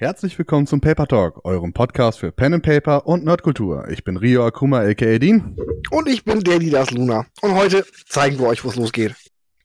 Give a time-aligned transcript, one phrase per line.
[0.00, 3.86] Herzlich willkommen zum Paper Talk, eurem Podcast für Pen and Paper und Nerdkultur.
[3.90, 5.54] Ich bin Rio Akuma aka Dean.
[5.90, 7.26] Und ich bin Daddy das Luna.
[7.42, 9.14] Und heute zeigen wir euch, wo es losgeht.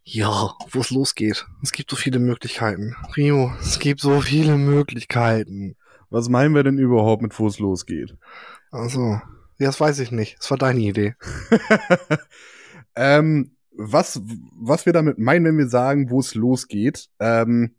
[0.03, 1.47] Ja, wo es losgeht.
[1.63, 2.97] Es gibt so viele Möglichkeiten.
[3.15, 5.77] Rio, es gibt so viele Möglichkeiten.
[6.09, 8.17] Was meinen wir denn überhaupt mit wo es losgeht?
[8.71, 9.21] Also,
[9.57, 10.37] ja, das weiß ich nicht.
[10.39, 11.15] Das war deine Idee.
[12.97, 14.21] ähm, was,
[14.51, 17.75] was wir damit meinen, wenn wir sagen, wo es losgeht, ähm,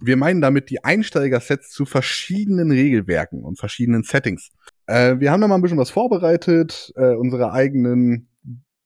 [0.00, 4.50] wir meinen damit die Einsteiger-Sets zu verschiedenen Regelwerken und verschiedenen Settings.
[4.86, 8.28] Äh, wir haben da mal ein bisschen was vorbereitet, äh, unsere eigenen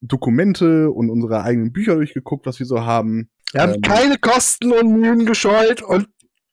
[0.00, 3.30] Dokumente und unsere eigenen Bücher durchgeguckt, was wir so haben.
[3.52, 6.08] Wir haben ähm, keine Kosten und Mühen gescheut und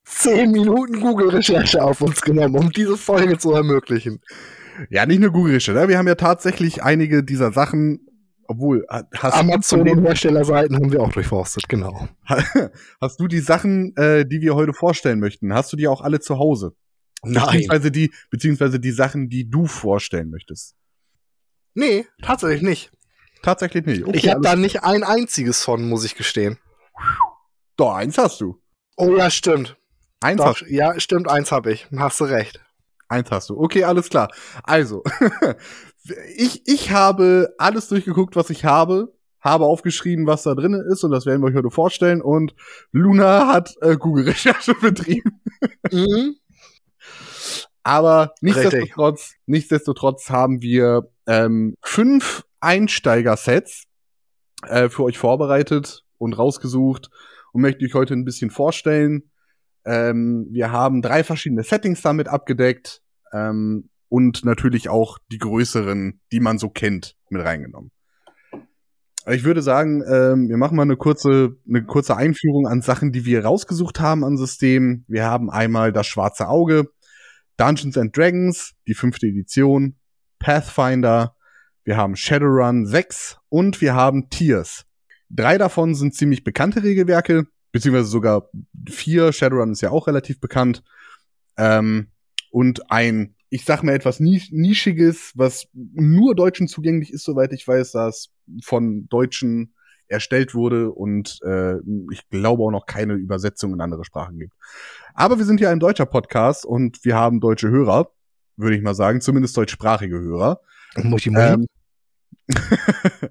[0.06, 4.22] zehn Minuten Google-Recherche auf uns genommen, um diese Folge zu ermöglichen.
[4.90, 5.80] Ja, nicht nur Google-Recherche.
[5.80, 5.88] Ne?
[5.88, 8.09] Wir haben ja tatsächlich einige dieser Sachen
[8.50, 12.10] obwohl, hast Amazon und Herstellerseiten haben wir auch durchforstet, genau.
[13.00, 16.20] Hast du die Sachen, äh, die wir heute vorstellen möchten, hast du die auch alle
[16.20, 16.76] zu Hause?
[17.22, 17.46] Nein.
[17.46, 20.74] Beziehungsweise die, beziehungsweise die Sachen, die du vorstellen möchtest.
[21.76, 22.92] Nee, tatsächlich nicht.
[23.44, 24.04] Tatsächlich nicht.
[24.04, 26.58] Okay, ich habe da nicht ein einziges von, muss ich gestehen.
[27.78, 28.60] Doch, eins hast du.
[28.98, 29.78] Oh ja, stimmt.
[30.22, 30.74] Eins Doch, hast du.
[30.74, 31.88] Ja, stimmt, eins habe ich.
[31.96, 32.60] Hast du recht.
[33.10, 33.60] Eins hast du.
[33.60, 34.32] Okay, alles klar.
[34.64, 35.04] Also,
[36.36, 41.12] ich, ich habe alles durchgeguckt, was ich habe, habe aufgeschrieben, was da drin ist, und
[41.12, 42.22] das werden wir euch heute vorstellen.
[42.22, 42.56] Und
[42.92, 45.42] Luna hat äh, Google-Recherche betrieben.
[45.92, 46.36] Mhm.
[47.84, 53.86] Aber nichtsdestotrotz, nichtsdestotrotz haben wir ähm, fünf Einsteiger-Sets
[54.68, 57.10] äh, für euch vorbereitet und rausgesucht
[57.54, 59.32] und möchte ich heute ein bisschen vorstellen.
[59.86, 63.02] Ähm, wir haben drei verschiedene Settings damit abgedeckt.
[63.32, 67.92] Ähm, und natürlich auch die größeren, die man so kennt, mit reingenommen.
[69.28, 73.26] Ich würde sagen, ähm, wir machen mal eine kurze, eine kurze Einführung an Sachen, die
[73.26, 75.06] wir rausgesucht haben an Systemen.
[75.08, 76.90] Wir haben einmal das Schwarze Auge,
[77.58, 79.98] Dungeons and Dragons, die fünfte Edition,
[80.40, 81.36] Pathfinder,
[81.90, 84.86] wir haben Shadowrun 6 und wir haben Tiers.
[85.30, 88.50] Drei davon sind ziemlich bekannte Regelwerke, beziehungsweise sogar
[88.88, 89.34] vier.
[89.34, 90.84] Shadowrun ist ja auch relativ bekannt.
[91.58, 92.12] Ähm,
[92.52, 97.94] und ein ich sag mal, etwas Nischiges, was nur Deutschen zugänglich ist, soweit ich weiß,
[97.94, 98.30] das
[98.64, 99.74] von Deutschen
[100.08, 101.76] erstellt wurde und äh,
[102.12, 104.54] ich glaube auch noch keine Übersetzung in andere Sprachen gibt.
[105.14, 108.12] Aber wir sind ja ein deutscher Podcast und wir haben deutsche Hörer,
[108.58, 110.62] würde ich mal sagen, zumindest deutschsprachige Hörer.
[111.54, 111.68] Ähm,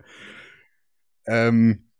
[1.26, 1.90] ähm,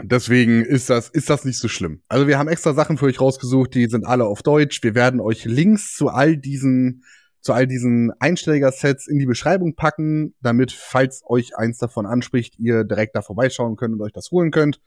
[0.00, 2.02] deswegen ist das, ist das nicht so schlimm.
[2.08, 4.82] Also wir haben extra Sachen für euch rausgesucht, die sind alle auf Deutsch.
[4.82, 7.04] Wir werden euch Links zu all diesen
[7.44, 12.84] zu all diesen Einsteiger-Sets in die Beschreibung packen, damit, falls euch eins davon anspricht, ihr
[12.84, 14.80] direkt da vorbeischauen könnt und euch das holen könnt.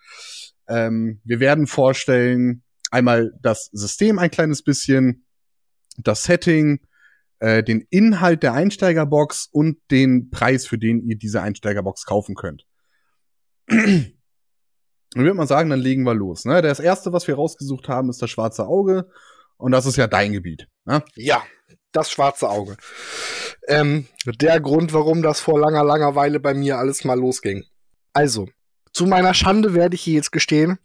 [0.67, 5.27] Ähm, wir werden vorstellen, einmal das System ein kleines bisschen,
[5.99, 6.79] das Setting,
[7.37, 12.65] äh, den Inhalt der Einsteigerbox und den Preis, für den ihr diese Einsteigerbox kaufen könnt.
[13.69, 16.45] Und würde man sagen, dann legen wir los.
[16.45, 16.63] Ne?
[16.63, 19.07] Das erste, was wir rausgesucht haben, ist das schwarze Auge.
[19.57, 20.67] Und das ist ja dein Gebiet.
[20.85, 21.03] Ne?
[21.15, 21.43] Ja,
[21.91, 22.77] das schwarze Auge.
[23.67, 27.65] Ähm, der Grund, warum das vor langer, langer Weile bei mir alles mal losging.
[28.13, 28.47] Also,
[28.93, 30.79] zu meiner Schande werde ich hier jetzt gestehen,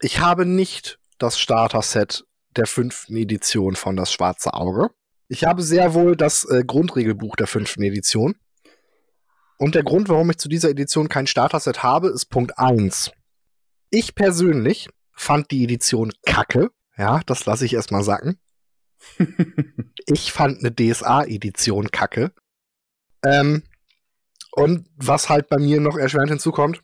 [0.00, 2.24] ich habe nicht das Starter-Set
[2.56, 4.88] der fünften Edition von Das Schwarze Auge.
[5.28, 8.34] Ich habe sehr wohl das äh, Grundregelbuch der fünften Edition.
[9.58, 13.12] Und der Grund, warum ich zu dieser Edition kein Starter-Set habe, ist Punkt 1.
[13.90, 16.70] Ich persönlich fand die Edition kacke.
[16.96, 18.40] Ja, das lasse ich erstmal sacken
[20.06, 22.32] ich fand eine DSA-Edition kacke.
[23.24, 23.62] Ähm,
[24.52, 26.82] und was halt bei mir noch erschwerend hinzukommt,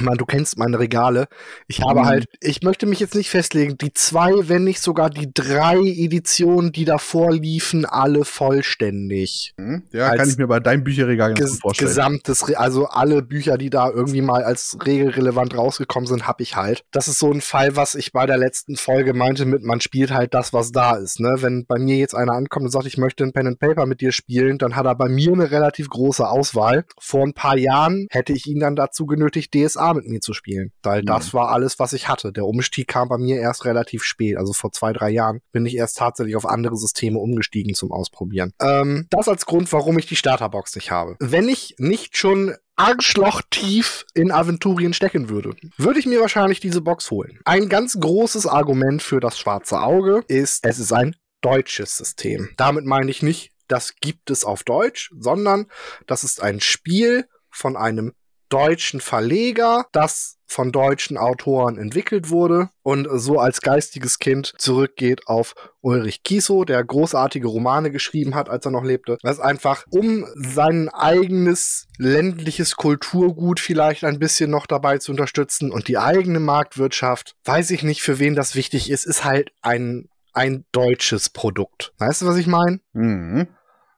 [0.00, 1.28] man, du kennst meine Regale.
[1.66, 2.04] Ich habe mhm.
[2.06, 6.72] halt, ich möchte mich jetzt nicht festlegen, die zwei, wenn nicht sogar die drei Editionen,
[6.72, 9.54] die davor liefen, alle vollständig.
[9.56, 9.84] Mhm.
[9.92, 11.88] Ja, kann ich mir bei deinem Bücherregal ganz ges vorstellen.
[11.88, 16.84] Gesamtes, also alle Bücher, die da irgendwie mal als regelrelevant rausgekommen sind, habe ich halt.
[16.90, 20.12] Das ist so ein Fall, was ich bei der letzten Folge meinte mit, man spielt
[20.12, 21.20] halt das, was da ist.
[21.20, 21.36] Ne?
[21.38, 24.00] Wenn bei mir jetzt einer ankommt und sagt, ich möchte ein Pen and Paper mit
[24.00, 26.84] dir spielen, dann hat er bei mir eine relativ große Auswahl.
[26.98, 30.72] Vor ein paar Jahren hätte ich ihn dann dazu genötigt, DSA mit mir zu spielen.
[30.82, 31.06] Weil mhm.
[31.06, 32.32] das war alles, was ich hatte.
[32.32, 34.36] Der Umstieg kam bei mir erst relativ spät.
[34.36, 38.52] Also vor zwei, drei Jahren bin ich erst tatsächlich auf andere Systeme umgestiegen zum Ausprobieren.
[38.60, 41.16] Ähm, das als Grund, warum ich die Starterbox nicht habe.
[41.20, 47.10] Wenn ich nicht schon arschlochtief in Aventurien stecken würde, würde ich mir wahrscheinlich diese Box
[47.10, 47.40] holen.
[47.44, 52.50] Ein ganz großes Argument für das schwarze Auge ist, es ist ein deutsches System.
[52.56, 55.66] Damit meine ich nicht, das gibt es auf Deutsch, sondern
[56.06, 58.12] das ist ein Spiel von einem
[58.48, 65.54] deutschen Verleger, das von deutschen Autoren entwickelt wurde und so als geistiges Kind zurückgeht auf
[65.80, 69.18] Ulrich Kiso, der großartige Romane geschrieben hat, als er noch lebte.
[69.22, 75.88] Das einfach, um sein eigenes ländliches Kulturgut vielleicht ein bisschen noch dabei zu unterstützen und
[75.88, 80.64] die eigene Marktwirtschaft, weiß ich nicht, für wen das wichtig ist, ist halt ein, ein
[80.72, 81.92] deutsches Produkt.
[81.98, 82.80] Weißt du, was ich meine?
[82.92, 83.48] Mhm.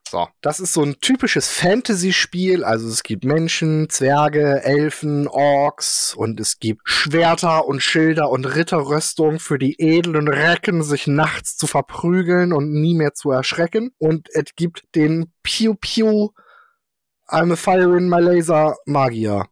[0.09, 2.63] So, das ist so ein typisches Fantasy-Spiel.
[2.63, 9.39] Also es gibt Menschen, Zwerge, Elfen, Orks und es gibt Schwerter und Schilder und Ritterrüstung
[9.39, 13.91] für die edlen Recken, sich nachts zu verprügeln und nie mehr zu erschrecken.
[13.99, 16.29] Und es gibt den Pew Pew
[17.27, 19.45] I'm a Fire in my Laser Magier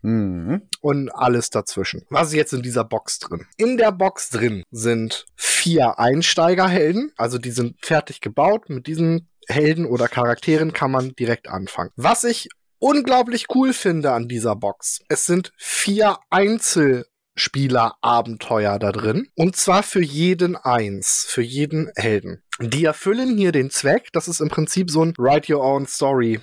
[0.00, 0.62] Mhm.
[0.82, 2.04] und alles dazwischen.
[2.10, 3.46] Was ist jetzt in dieser Box drin?
[3.56, 8.68] In der Box drin sind vier Einsteigerhelden, also die sind fertig gebaut.
[8.68, 11.90] Mit diesen Helden oder Charakteren kann man direkt anfangen.
[11.96, 12.48] Was ich
[12.78, 19.28] unglaublich cool finde an dieser Box, es sind vier Einzelspieler-Abenteuer da drin.
[19.34, 22.42] Und zwar für jeden eins, für jeden Helden.
[22.60, 26.40] Die erfüllen hier den Zweck, das ist im Prinzip so ein Write Your Own Story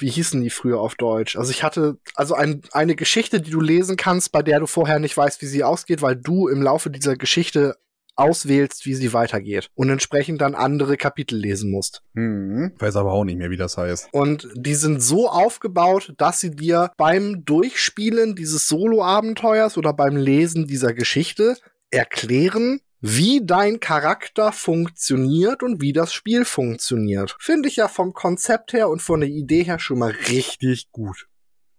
[0.00, 1.36] wie hießen die früher auf Deutsch?
[1.36, 4.98] Also ich hatte also ein, eine Geschichte, die du lesen kannst, bei der du vorher
[4.98, 7.76] nicht weißt, wie sie ausgeht, weil du im Laufe dieser Geschichte
[8.16, 12.02] auswählst, wie sie weitergeht und entsprechend dann andere Kapitel lesen musst.
[12.14, 12.72] Mhm.
[12.78, 14.08] Weiß aber auch nicht mehr, wie das heißt.
[14.12, 20.66] Und die sind so aufgebaut, dass sie dir beim Durchspielen dieses Solo-Abenteuers oder beim Lesen
[20.66, 21.56] dieser Geschichte
[21.90, 27.36] erklären, wie dein Charakter funktioniert und wie das Spiel funktioniert.
[27.38, 31.28] Finde ich ja vom Konzept her und von der Idee her schon mal richtig gut.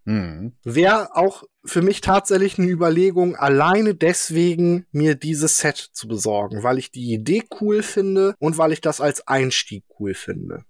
[0.06, 0.54] Mhm.
[0.64, 6.78] Wäre auch für mich tatsächlich eine Überlegung, alleine deswegen mir dieses Set zu besorgen, weil
[6.78, 10.64] ich die Idee cool finde und weil ich das als Einstieg cool finde.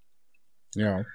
[0.74, 1.06] Ja.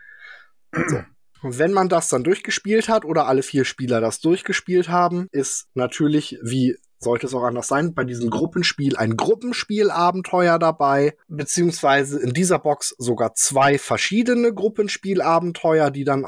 [1.42, 5.68] Und wenn man das dann durchgespielt hat oder alle vier Spieler das durchgespielt haben, ist
[5.74, 12.34] natürlich, wie sollte es auch anders sein, bei diesem Gruppenspiel ein Gruppenspielabenteuer dabei, beziehungsweise in
[12.34, 16.26] dieser Box sogar zwei verschiedene Gruppenspielabenteuer, die dann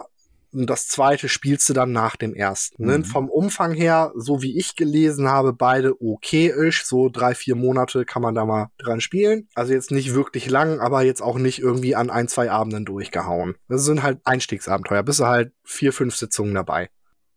[0.53, 2.85] das zweite spielst du dann nach dem ersten.
[2.85, 2.99] Ne?
[2.99, 3.05] Mhm.
[3.05, 6.85] Vom Umfang her, so wie ich gelesen habe, beide okay-ish.
[6.85, 9.49] So drei, vier Monate kann man da mal dran spielen.
[9.55, 13.55] Also jetzt nicht wirklich lang, aber jetzt auch nicht irgendwie an ein, zwei Abenden durchgehauen.
[13.69, 15.03] Das sind halt Einstiegsabenteuer.
[15.03, 16.91] Bist du halt vier, fünf Sitzungen dabei.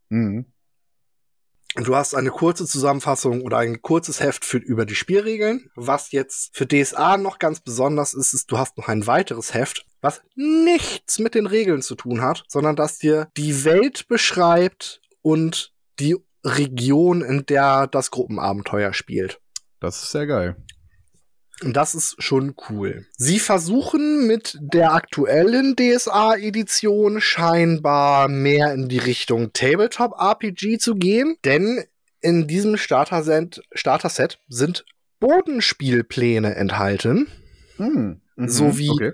[0.10, 0.46] Mhm.
[1.76, 5.70] Und du hast eine kurze Zusammenfassung oder ein kurzes Heft für, über die Spielregeln.
[5.76, 9.86] Was jetzt für DSA noch ganz besonders ist, ist, du hast noch ein weiteres Heft,
[10.06, 15.74] was nichts mit den Regeln zu tun hat, sondern das dir die Welt beschreibt und
[16.00, 16.16] die
[16.46, 19.40] Region, in der das Gruppenabenteuer spielt.
[19.80, 20.56] Das ist sehr geil.
[21.64, 23.08] Und das ist schon cool.
[23.18, 31.84] Sie versuchen mit der aktuellen DSA-Edition scheinbar mehr in die Richtung Tabletop-RPG zu gehen, denn
[32.22, 34.86] in diesem Starter-Set Starter-Set sind
[35.20, 37.28] Bodenspielpläne enthalten,
[37.78, 38.22] Mhm.
[38.36, 38.48] Mhm.
[38.50, 39.14] So wie- Okay.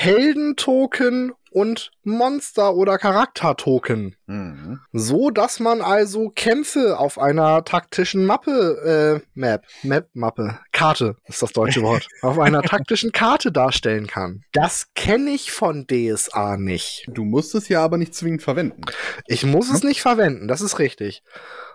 [0.00, 4.14] Heldentoken und Monster- oder Charaktertoken.
[4.26, 4.78] Mhm.
[4.92, 11.42] So dass man also Kämpfe auf einer taktischen Mappe, äh, Map, Map, Mappe, Karte ist
[11.42, 14.44] das deutsche Wort, auf einer taktischen Karte darstellen kann.
[14.52, 17.06] Das kenne ich von DSA nicht.
[17.08, 18.82] Du musst es ja aber nicht zwingend verwenden.
[19.26, 21.24] Ich muss es nicht verwenden, das ist richtig.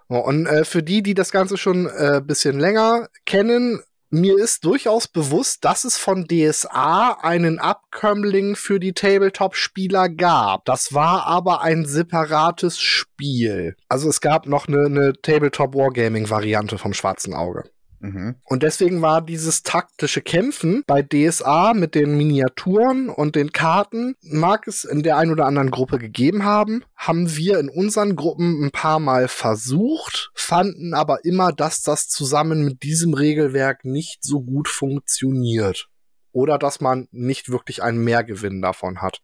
[0.08, 3.82] Und äh, für die, die das Ganze schon äh, bisschen länger kennen,
[4.14, 10.66] mir ist durchaus bewusst, dass es von DSA einen Abkömmling für die Tabletop-Spieler gab.
[10.66, 13.76] Das war aber ein separates Spiel.
[13.90, 17.64] Also es gab noch eine, eine Tabletop-Wargaming-Variante vom Schwarzen Auge.
[18.04, 18.36] Mhm.
[18.44, 24.68] Und deswegen war dieses taktische Kämpfen bei DSA mit den Miniaturen und den Karten, mag
[24.68, 28.72] es in der einen oder anderen Gruppe gegeben haben, haben wir in unseren Gruppen ein
[28.72, 34.68] paar Mal versucht, fanden aber immer, dass das zusammen mit diesem Regelwerk nicht so gut
[34.68, 35.88] funktioniert.
[36.34, 39.22] Oder dass man nicht wirklich einen Mehrgewinn davon hat.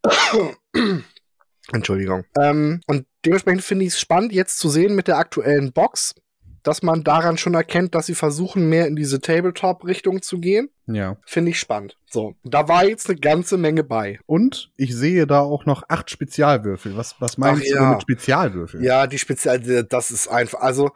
[1.74, 2.24] Entschuldigung.
[2.40, 6.16] Ähm, und dementsprechend finde ich es spannend, jetzt zu sehen mit der aktuellen Box,
[6.64, 10.70] dass man daran schon erkennt, dass sie versuchen, mehr in diese Tabletop-Richtung zu gehen.
[10.88, 11.18] Ja.
[11.26, 11.98] Finde ich spannend.
[12.10, 14.20] So, da war jetzt eine ganze Menge bei.
[14.26, 16.98] Und ich sehe da auch noch acht Spezialwürfel.
[16.98, 17.92] Was, was meinst Ach du ja.
[17.92, 18.84] mit Spezialwürfeln?
[18.84, 20.92] Ja, die Spezial, das ist einfach, also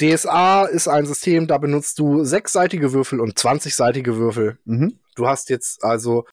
[0.00, 4.58] DSA ist ein System, da benutzt du sechsseitige Würfel und 20-seitige Würfel.
[4.64, 4.98] Mhm.
[5.16, 6.24] Du hast jetzt also,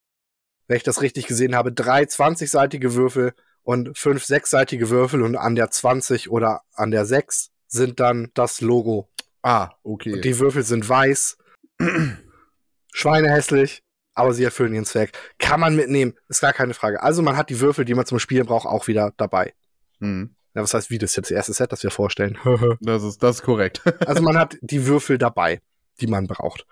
[0.67, 3.33] wenn ich das richtig gesehen habe, drei 20-seitige Würfel
[3.63, 8.61] und fünf sechsseitige Würfel und an der 20 oder an der 6 sind dann das
[8.61, 9.09] Logo.
[9.43, 10.21] Ah, okay.
[10.21, 11.37] Die Würfel sind weiß,
[12.93, 13.83] schweinehässlich,
[14.15, 15.11] aber sie erfüllen ihren Zweck.
[15.37, 17.03] Kann man mitnehmen, ist gar keine Frage.
[17.03, 19.53] Also man hat die Würfel, die man zum Spielen braucht, auch wieder dabei.
[19.99, 20.35] Mhm.
[20.55, 20.97] Ja, was heißt wie?
[20.97, 22.37] Das ist jetzt das erste Set, das wir vorstellen.
[22.79, 23.81] Das ist, das ist korrekt.
[24.07, 25.61] also man hat die Würfel dabei,
[25.99, 26.65] die man braucht.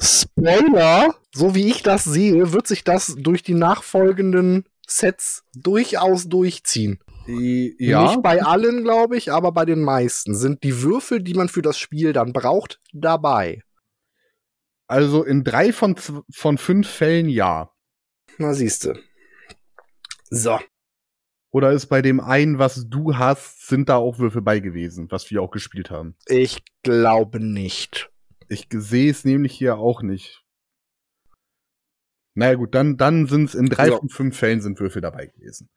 [0.00, 1.14] Spoiler!
[1.34, 6.98] So wie ich das sehe, wird sich das durch die nachfolgenden Sets durchaus durchziehen.
[7.26, 8.02] Ja.
[8.04, 11.62] Nicht bei allen, glaube ich, aber bei den meisten sind die Würfel, die man für
[11.62, 13.62] das Spiel dann braucht, dabei.
[14.86, 17.70] Also in drei von, von fünf Fällen ja.
[18.38, 18.98] Na, siehste.
[20.30, 20.58] So.
[21.52, 25.30] Oder ist bei dem einen, was du hast, sind da auch Würfel bei gewesen, was
[25.30, 26.16] wir auch gespielt haben?
[26.26, 28.10] Ich glaube nicht.
[28.48, 30.44] Ich sehe es nämlich hier auch nicht.
[32.34, 33.98] Naja gut, dann, dann sind es in drei So.
[33.98, 35.68] von fünf Fällen sind Würfel dabei gewesen.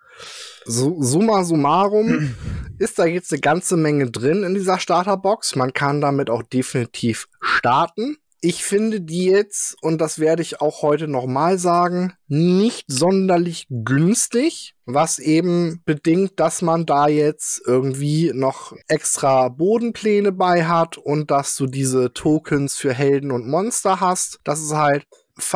[0.66, 2.36] So, summa summarum
[2.80, 5.56] ist da jetzt eine ganze Menge drin in dieser Starterbox.
[5.56, 8.18] Man kann damit auch definitiv starten.
[8.46, 14.76] Ich finde die jetzt, und das werde ich auch heute nochmal sagen, nicht sonderlich günstig,
[14.86, 21.56] was eben bedingt, dass man da jetzt irgendwie noch extra Bodenpläne bei hat und dass
[21.56, 24.42] du diese Tokens für Helden und Monster hast.
[24.44, 25.08] Das ist halt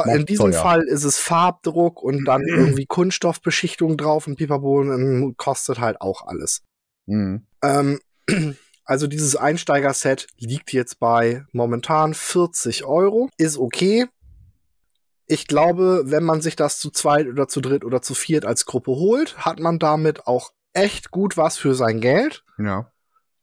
[0.05, 0.61] in diesem teuer.
[0.61, 6.25] Fall ist es Farbdruck und dann irgendwie Kunststoffbeschichtung drauf und Pipapo und kostet halt auch
[6.25, 6.63] alles.
[7.05, 7.45] Mhm.
[7.61, 7.99] Ähm,
[8.85, 13.29] also dieses Einsteiger-Set liegt jetzt bei momentan 40 Euro.
[13.37, 14.07] Ist okay.
[15.25, 18.65] Ich glaube, wenn man sich das zu zweit oder zu dritt oder zu viert als
[18.65, 22.43] Gruppe holt, hat man damit auch echt gut was für sein Geld.
[22.57, 22.91] Ja.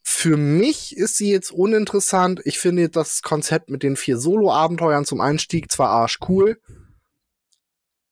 [0.06, 2.40] Für mich ist sie jetzt uninteressant.
[2.44, 6.60] Ich finde das Konzept mit den vier Solo-Abenteuern zum Einstieg zwar arschcool,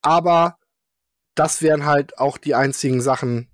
[0.01, 0.57] aber
[1.35, 3.47] das wären halt auch die einzigen Sachen,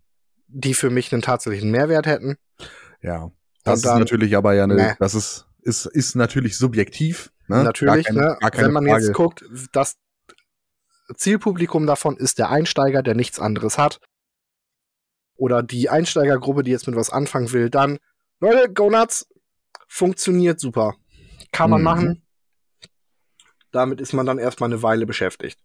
[0.47, 2.37] die für mich einen tatsächlichen Mehrwert hätten.
[3.01, 3.31] Ja.
[3.65, 4.93] Das dann- ist natürlich aber ja eine, Nee.
[4.99, 7.31] das ist, ist, ist natürlich subjektiv.
[7.47, 7.63] Ne?
[7.63, 8.37] Natürlich, keine, ne?
[8.53, 9.03] wenn man Frage.
[9.05, 9.43] jetzt guckt,
[9.73, 9.97] das
[11.15, 13.99] Zielpublikum davon ist der Einsteiger, der nichts anderes hat.
[15.35, 17.97] Oder die Einsteigergruppe, die jetzt mit was anfangen will, dann,
[18.39, 19.27] Leute, go nuts!
[19.87, 20.95] Funktioniert super.
[21.51, 21.85] Kann man Mhm.
[21.85, 22.25] machen.
[23.71, 25.59] Damit ist man dann erstmal eine Weile beschäftigt.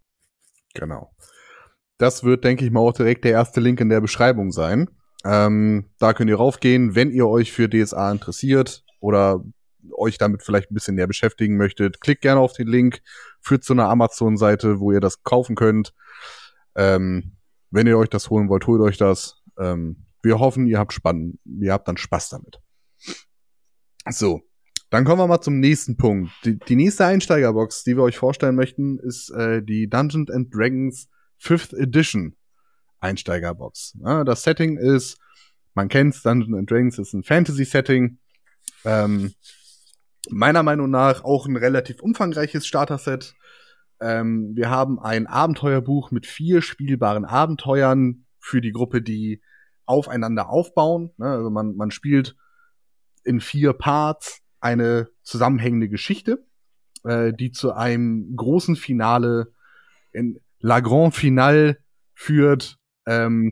[0.74, 1.14] Genau.
[1.98, 4.90] Das wird, denke ich mal, auch direkt der erste Link in der Beschreibung sein.
[5.24, 9.42] Ähm, da könnt ihr raufgehen, wenn ihr euch für DSA interessiert oder
[9.92, 12.00] euch damit vielleicht ein bisschen näher beschäftigen möchtet.
[12.00, 13.00] Klickt gerne auf den Link,
[13.40, 15.94] führt zu einer Amazon-Seite, wo ihr das kaufen könnt.
[16.74, 17.36] Ähm,
[17.70, 19.42] wenn ihr euch das holen wollt, holt euch das.
[19.58, 22.60] Ähm, wir hoffen, ihr habt spannend, ihr habt dann Spaß damit.
[24.10, 24.42] So,
[24.90, 26.30] dann kommen wir mal zum nächsten Punkt.
[26.44, 31.08] Die, die nächste Einsteigerbox, die wir euch vorstellen möchten, ist äh, die Dungeons and Dragons
[31.40, 32.36] 5th Edition
[33.00, 33.96] Einsteigerbox.
[34.04, 35.18] Ja, das Setting ist,
[35.74, 38.18] man kennt's, Dungeons and Dragons ist ein Fantasy-Setting.
[38.84, 39.34] Ähm,
[40.30, 43.34] meiner Meinung nach auch ein relativ umfangreiches Starter-Set.
[44.00, 49.42] Ähm, wir haben ein Abenteuerbuch mit vier spielbaren Abenteuern für die Gruppe, die
[49.86, 51.10] aufeinander aufbauen.
[51.16, 51.26] Ne?
[51.26, 52.36] Also man, man spielt
[53.24, 56.46] in vier Parts eine zusammenhängende Geschichte,
[57.04, 59.52] äh, die zu einem großen Finale
[60.12, 61.78] in La Grand Finale
[62.14, 62.78] führt.
[63.06, 63.50] Ähm,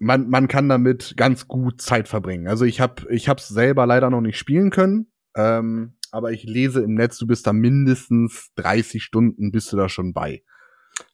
[0.00, 2.48] man, man kann damit ganz gut Zeit verbringen.
[2.48, 6.82] Also ich habe ich hab's selber leider noch nicht spielen können, ähm, aber ich lese
[6.82, 10.42] im Netz, du bist da mindestens 30 Stunden bist du da schon bei.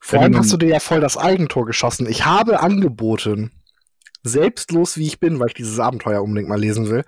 [0.01, 2.07] Vor allem hast du dir ja voll das Eigentor geschossen.
[2.09, 3.51] Ich habe angeboten,
[4.25, 7.05] selbstlos wie ich bin, weil ich dieses Abenteuer unbedingt mal lesen will.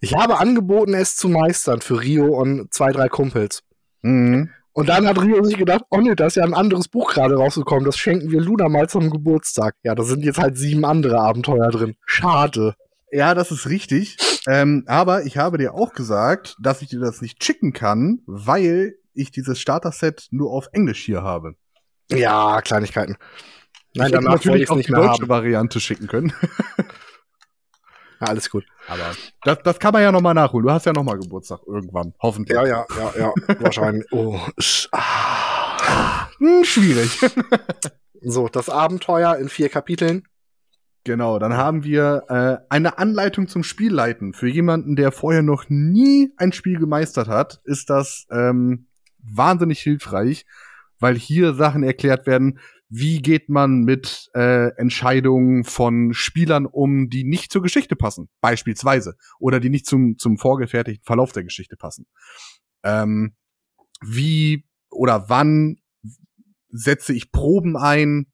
[0.00, 3.62] Ich habe angeboten, es zu meistern für Rio und zwei, drei Kumpels.
[4.02, 4.50] Mhm.
[4.72, 7.36] Und dann hat Rio sich gedacht, oh ne, da ist ja ein anderes Buch gerade
[7.36, 9.74] rausgekommen, das schenken wir Luna mal zum Geburtstag.
[9.82, 11.94] Ja, da sind jetzt halt sieben andere Abenteuer drin.
[12.04, 12.74] Schade.
[13.10, 14.16] Ja, das ist richtig.
[14.46, 18.96] ähm, aber ich habe dir auch gesagt, dass ich dir das nicht schicken kann, weil
[19.14, 21.54] ich dieses Starter-Set nur auf Englisch hier habe.
[22.10, 23.16] Ja, Kleinigkeiten.
[23.96, 25.28] Nein, ich danach natürlich auch nicht die mehr deutsche haben.
[25.28, 26.32] Variante schicken können.
[28.20, 28.64] Ja, alles gut.
[28.88, 30.66] Aber das, das kann man ja noch mal nachholen.
[30.66, 32.56] Du hast ja noch mal Geburtstag irgendwann, hoffentlich.
[32.56, 34.06] Ja, ja, ja, ja, wahrscheinlich.
[34.10, 34.40] Oh,
[34.92, 36.28] ah.
[36.38, 37.20] Hm, schwierig.
[38.22, 40.26] So, das Abenteuer in vier Kapiteln.
[41.04, 44.32] genau, dann haben wir äh, eine Anleitung zum Spielleiten.
[44.32, 48.88] Für jemanden, der vorher noch nie ein Spiel gemeistert hat, ist das ähm,
[49.18, 50.44] wahnsinnig hilfreich,
[50.98, 57.24] weil hier Sachen erklärt werden, wie geht man mit äh, Entscheidungen von Spielern um, die
[57.24, 62.06] nicht zur Geschichte passen, beispielsweise, oder die nicht zum, zum vorgefertigten Verlauf der Geschichte passen.
[62.84, 63.34] Ähm,
[64.00, 65.78] wie oder wann
[66.68, 68.32] setze ich Proben ein?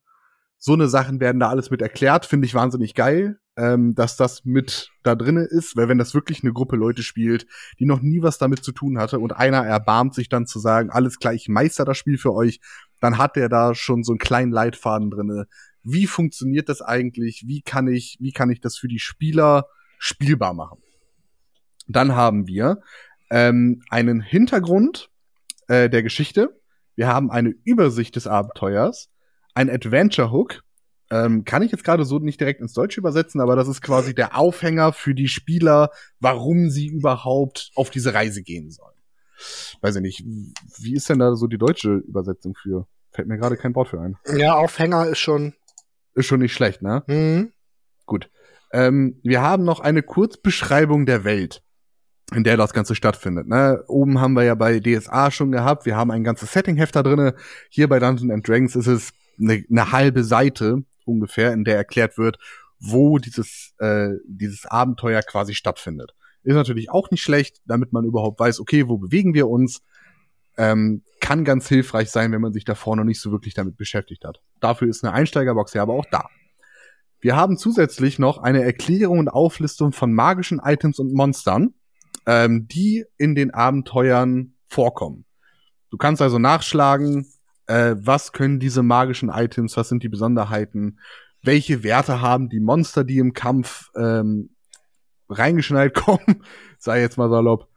[0.59, 4.44] So eine Sachen werden da alles mit erklärt, finde ich wahnsinnig geil, ähm, dass das
[4.44, 7.47] mit da drinne ist, weil wenn das wirklich eine Gruppe Leute spielt,
[7.78, 10.90] die noch nie was damit zu tun hatte und einer erbarmt sich dann zu sagen,
[10.90, 12.61] alles klar, ich meister das Spiel für euch,
[13.00, 15.47] dann hat der da schon so einen kleinen Leitfaden drinne,
[15.82, 17.44] wie funktioniert das eigentlich?
[17.47, 19.66] Wie kann ich, wie kann ich das für die Spieler
[19.99, 20.78] spielbar machen?
[21.88, 22.80] Dann haben wir
[23.30, 25.11] ähm, einen Hintergrund
[25.66, 26.61] äh, der Geschichte.
[26.94, 29.11] Wir haben eine Übersicht des Abenteuers,
[29.54, 30.62] ein Adventure Hook.
[31.12, 34.14] Ähm, kann ich jetzt gerade so nicht direkt ins Deutsche übersetzen, aber das ist quasi
[34.14, 35.90] der Aufhänger für die Spieler,
[36.21, 38.97] warum sie überhaupt auf diese Reise gehen sollen.
[39.83, 40.25] Weiß ich nicht,
[40.78, 42.87] wie ist denn da so die deutsche Übersetzung für?
[43.11, 44.16] Fällt mir gerade kein Wort für ein.
[44.38, 45.52] Ja, Aufhänger ist schon.
[46.14, 47.02] Ist schon nicht schlecht, ne?
[47.07, 47.52] Mhm.
[48.07, 48.31] Gut.
[48.73, 51.62] Ähm, wir haben noch eine Kurzbeschreibung der Welt,
[52.35, 53.49] in der das Ganze stattfindet.
[53.49, 53.85] Ne?
[53.87, 57.35] Oben haben wir ja bei DSA schon gehabt, wir haben ein ganzes Setting-Heft da drinne.
[57.69, 62.18] Hier bei Dungeons and Dragons ist es eine, eine halbe Seite ungefähr, in der erklärt
[62.18, 62.38] wird,
[62.78, 66.14] wo dieses, äh, dieses Abenteuer quasi stattfindet.
[66.42, 69.82] Ist natürlich auch nicht schlecht, damit man überhaupt weiß, okay, wo bewegen wir uns.
[70.59, 74.25] Ähm, kann ganz hilfreich sein, wenn man sich davor noch nicht so wirklich damit beschäftigt
[74.25, 74.42] hat.
[74.61, 76.28] Dafür ist eine Einsteigerbox ja aber auch da.
[77.21, 81.73] Wir haben zusätzlich noch eine Erklärung und Auflistung von magischen Items und Monstern,
[82.26, 85.25] ähm, die in den Abenteuern vorkommen.
[85.90, 87.32] Du kannst also nachschlagen,
[87.72, 90.98] äh, was können diese magischen Items, was sind die Besonderheiten,
[91.42, 94.50] welche Werte haben die Monster, die im Kampf ähm,
[95.30, 96.44] reingeschnallt kommen,
[96.78, 97.68] sei jetzt mal salopp,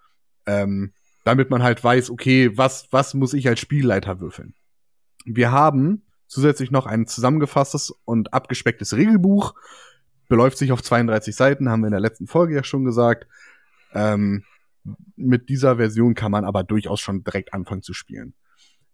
[0.45, 0.91] ähm,
[1.23, 4.53] damit man halt weiß, okay, was, was muss ich als Spielleiter würfeln.
[5.23, 9.55] Wir haben zusätzlich noch ein zusammengefasstes und abgespecktes Regelbuch,
[10.27, 13.27] beläuft sich auf 32 Seiten, haben wir in der letzten Folge ja schon gesagt.
[13.93, 14.43] Ähm,
[15.15, 18.33] mit dieser Version kann man aber durchaus schon direkt anfangen zu spielen.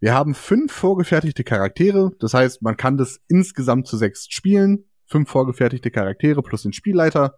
[0.02, 4.86] Wir haben fünf vorgefertigte Charaktere, das heißt, man kann das insgesamt zu sechs spielen.
[5.06, 7.38] Fünf vorgefertigte Charaktere plus den Spielleiter.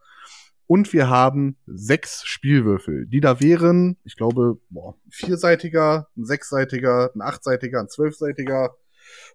[0.65, 7.21] Und wir haben sechs Spielwürfel, die da wären, ich glaube, boah, vierseitiger, ein sechsseitiger, ein
[7.21, 8.77] achtseitiger, ein zwölfseitiger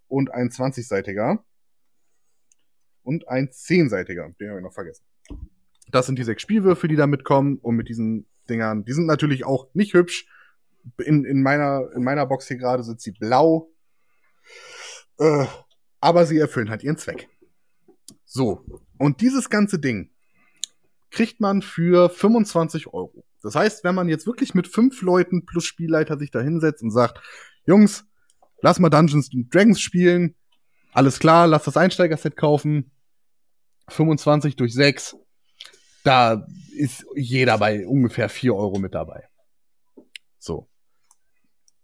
[0.06, 1.44] und ein zwanzigseitiger.
[3.02, 5.04] Und ein zehnseitiger, den habe ich noch vergessen.
[5.90, 7.58] Das sind die sechs Spielwürfel, die da mitkommen.
[7.58, 10.26] Und mit diesen Dingern, die sind natürlich auch nicht hübsch.
[10.99, 13.71] In, in, meiner, in meiner Box hier gerade sind sie blau.
[15.18, 15.47] Äh,
[16.00, 17.28] aber sie erfüllen halt ihren Zweck.
[18.25, 18.65] So.
[18.99, 20.10] Und dieses ganze Ding
[21.10, 23.25] kriegt man für 25 Euro.
[23.43, 26.91] Das heißt, wenn man jetzt wirklich mit fünf Leuten plus Spielleiter sich da hinsetzt und
[26.91, 27.21] sagt,
[27.67, 28.04] Jungs,
[28.60, 30.34] lass mal Dungeons Dragons spielen,
[30.93, 32.91] alles klar, lass das Einsteigerset kaufen,
[33.89, 35.17] 25 durch 6,
[36.04, 39.28] da ist jeder bei ungefähr 4 Euro mit dabei.
[40.39, 40.69] So.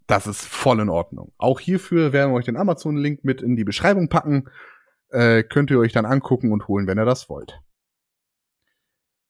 [0.06, 1.32] Das ist voll in Ordnung.
[1.38, 4.50] Auch hierfür werden wir euch den Amazon-Link mit in die Beschreibung packen.
[5.10, 7.60] Äh, könnt ihr euch dann angucken und holen, wenn ihr das wollt.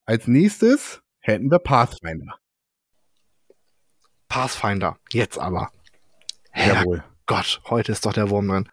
[0.05, 2.39] Als nächstes hätten wir Pathfinder.
[4.27, 5.71] Pathfinder, jetzt aber.
[6.53, 7.03] Jawohl.
[7.25, 8.69] Gott, heute ist doch der Wurm drin.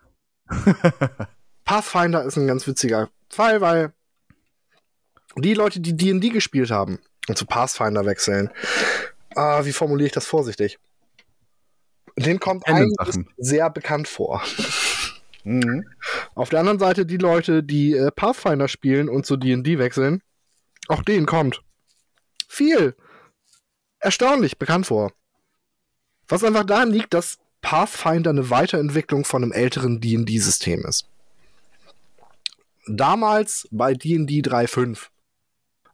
[1.65, 3.93] Pathfinder ist ein ganz witziger Fall, weil
[5.37, 8.51] die Leute, die D&D gespielt haben und zu Pathfinder wechseln,
[9.35, 10.79] ah, wie formuliere ich das vorsichtig?
[12.16, 14.42] Den kommt eigentlich sehr bekannt vor.
[15.44, 15.88] Mhm.
[16.37, 20.22] Auf der anderen Seite die Leute, die äh, Pathfinder spielen und zu D&D wechseln,
[20.87, 21.64] auch denen kommt
[22.53, 22.94] viel
[23.98, 25.12] erstaunlich bekannt vor.
[26.29, 31.09] Was einfach daran liegt, dass Pathfinder eine Weiterentwicklung von einem älteren D&D-System ist.
[32.87, 35.07] Damals bei D&D 3.5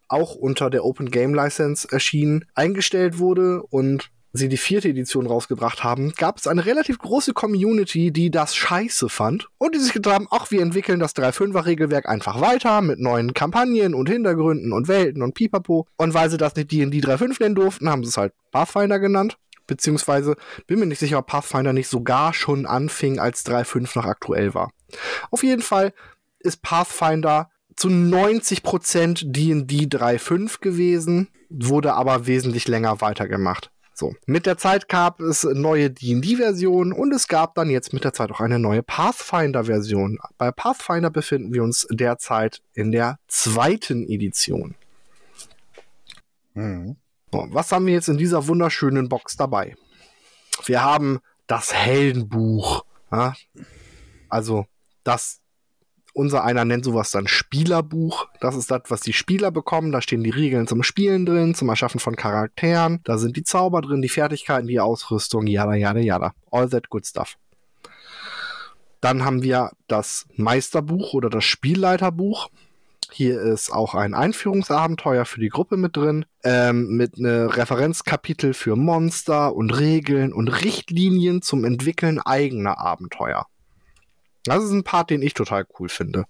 [0.08, 5.84] auch unter der Open Game License erschienen, eingestellt wurde und sie die vierte Edition rausgebracht
[5.84, 10.14] haben, gab es eine relativ große Community, die das scheiße fand und die sich gedacht
[10.14, 15.22] haben, ach, wir entwickeln das 3.5er-Regelwerk einfach weiter mit neuen Kampagnen und Hintergründen und Welten
[15.22, 15.86] und Pipapo.
[15.96, 19.38] Und weil sie das nicht D&D 3.5 nennen durften, haben sie es halt Pathfinder genannt.
[19.66, 20.36] Beziehungsweise
[20.66, 24.70] bin mir nicht sicher, ob Pathfinder nicht sogar schon anfing, als 3.5 noch aktuell war.
[25.30, 25.92] Auf jeden Fall
[26.40, 33.70] ist Pathfinder zu 90% D&D 3.5 gewesen, wurde aber wesentlich länger weitergemacht.
[33.98, 34.14] So.
[34.26, 38.30] Mit der Zeit gab es neue D&D-Versionen und es gab dann jetzt mit der Zeit
[38.30, 40.20] auch eine neue Pathfinder-Version.
[40.38, 44.76] Bei Pathfinder befinden wir uns derzeit in der zweiten Edition.
[46.54, 46.94] Mhm.
[47.32, 49.74] So, was haben wir jetzt in dieser wunderschönen Box dabei?
[50.64, 52.84] Wir haben das Heldenbuch.
[53.10, 53.34] Ja?
[54.28, 54.66] Also
[55.02, 55.40] das
[56.18, 58.26] unser einer nennt sowas dann Spielerbuch.
[58.40, 59.92] Das ist das, was die Spieler bekommen.
[59.92, 63.00] Da stehen die Regeln zum Spielen drin, zum Erschaffen von Charakteren.
[63.04, 66.34] Da sind die Zauber drin, die Fertigkeiten, die Ausrüstung, yada, yada, yada.
[66.50, 67.36] All that good stuff.
[69.00, 72.48] Dann haben wir das Meisterbuch oder das Spielleiterbuch.
[73.12, 78.74] Hier ist auch ein Einführungsabenteuer für die Gruppe mit drin, ähm, mit einem Referenzkapitel für
[78.74, 83.46] Monster und Regeln und Richtlinien zum Entwickeln eigener Abenteuer.
[84.44, 86.24] Das ist ein Part, den ich total cool finde.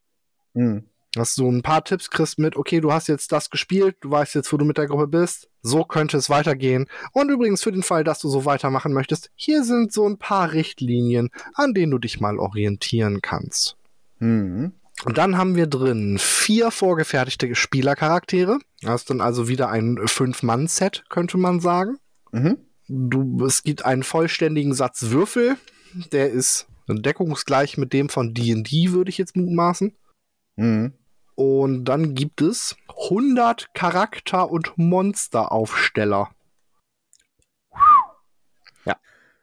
[0.55, 0.85] Mhm.
[1.14, 4.35] Dass du ein paar Tipps kriegst mit, okay, du hast jetzt das gespielt, du weißt
[4.35, 6.87] jetzt, wo du mit der Gruppe bist, so könnte es weitergehen.
[7.12, 10.53] Und übrigens für den Fall, dass du so weitermachen möchtest, hier sind so ein paar
[10.53, 13.77] Richtlinien, an denen du dich mal orientieren kannst.
[14.18, 14.73] Mhm.
[15.05, 18.59] Und dann haben wir drin vier vorgefertigte Spielercharaktere.
[18.83, 21.99] Das ist dann also wieder ein Fünf-Mann-Set, könnte man sagen.
[22.33, 22.59] Mhm.
[22.88, 25.57] Du, es gibt einen vollständigen Satz Würfel.
[26.12, 29.94] Der ist deckungsgleich mit dem von D&D, würde ich jetzt mutmaßen.
[30.57, 30.92] Mhm.
[31.35, 36.31] Und dann gibt es 100 Charakter- und Monsteraufsteller.
[38.85, 38.96] Ja.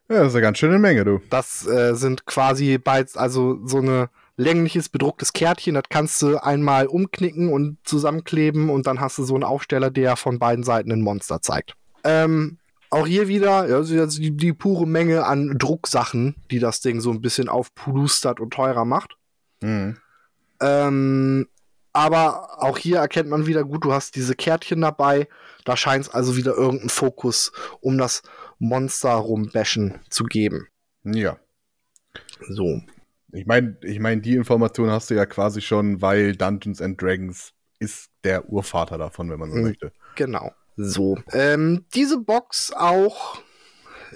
[0.10, 1.22] Ja, das ist eine ganz schöne Menge, du.
[1.30, 6.88] Das äh, sind quasi beides, also so eine längliches bedrucktes Kärtchen, das kannst du einmal
[6.88, 11.02] umknicken und zusammenkleben und dann hast du so einen Aufsteller, der von beiden Seiten ein
[11.02, 11.76] Monster zeigt.
[12.04, 12.58] Ähm,
[12.96, 17.22] auch hier wieder also die, die, pure Menge an Drucksachen, die das Ding so ein
[17.22, 19.18] bisschen aufplustert und teurer macht.
[19.62, 19.98] Mhm.
[20.62, 21.48] Ähm,
[21.92, 25.28] aber auch hier erkennt man wieder gut, du hast diese Kärtchen dabei.
[25.66, 28.22] Da scheint es also wieder irgendeinen Fokus um das
[28.60, 30.68] Monster rumbashen zu geben.
[31.04, 31.38] Ja.
[32.48, 32.82] So.
[33.34, 37.52] Ich meine, ich mein, die Information hast du ja quasi schon, weil Dungeons and Dragons
[37.80, 39.92] ist der Urvater davon, wenn man so mhm, möchte.
[40.16, 40.54] Genau.
[40.76, 41.18] So.
[41.32, 43.42] Ähm, diese Box auch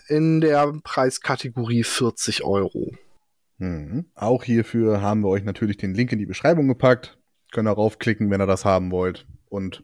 [0.07, 2.91] in der Preiskategorie 40 Euro.
[3.57, 4.05] Mhm.
[4.15, 7.17] Auch hierfür haben wir euch natürlich den Link in die Beschreibung gepackt.
[7.51, 9.27] Könnt ihr raufklicken, wenn ihr das haben wollt.
[9.49, 9.83] Und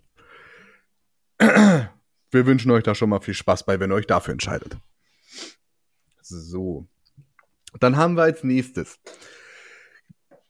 [1.39, 1.89] wir
[2.31, 4.77] wünschen euch da schon mal viel Spaß bei, wenn ihr euch dafür entscheidet.
[6.21, 6.87] So.
[7.79, 8.99] Dann haben wir als nächstes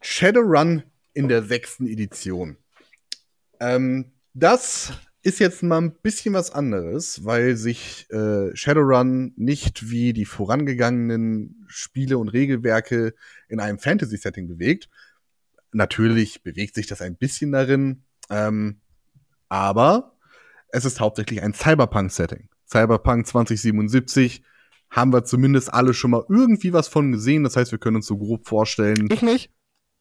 [0.00, 2.56] Shadowrun in der sechsten Edition.
[3.58, 4.92] Ähm, das
[5.26, 11.64] ist jetzt mal ein bisschen was anderes, weil sich äh, Shadowrun nicht wie die vorangegangenen
[11.66, 13.12] Spiele und Regelwerke
[13.48, 14.88] in einem Fantasy-Setting bewegt.
[15.72, 18.80] Natürlich bewegt sich das ein bisschen darin, ähm,
[19.48, 20.16] aber
[20.68, 22.48] es ist hauptsächlich ein Cyberpunk-Setting.
[22.64, 24.44] Cyberpunk 2077
[24.90, 27.42] haben wir zumindest alle schon mal irgendwie was von gesehen.
[27.42, 29.08] Das heißt, wir können uns so grob vorstellen.
[29.10, 29.50] Ich nicht.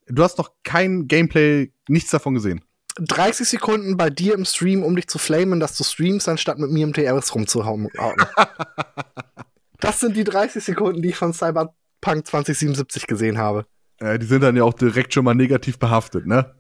[0.06, 2.64] Du hast noch kein Gameplay, nichts davon gesehen.
[3.00, 6.72] 30 Sekunden bei dir im Stream, um dich zu flamen, dass du streamst, anstatt mit
[6.72, 7.90] mir im TRS rumzuhauen.
[9.80, 13.66] das sind die 30 Sekunden, die ich von Cyberpunk 2077 gesehen habe.
[14.00, 16.54] Äh, die sind dann ja auch direkt schon mal negativ behaftet, ne?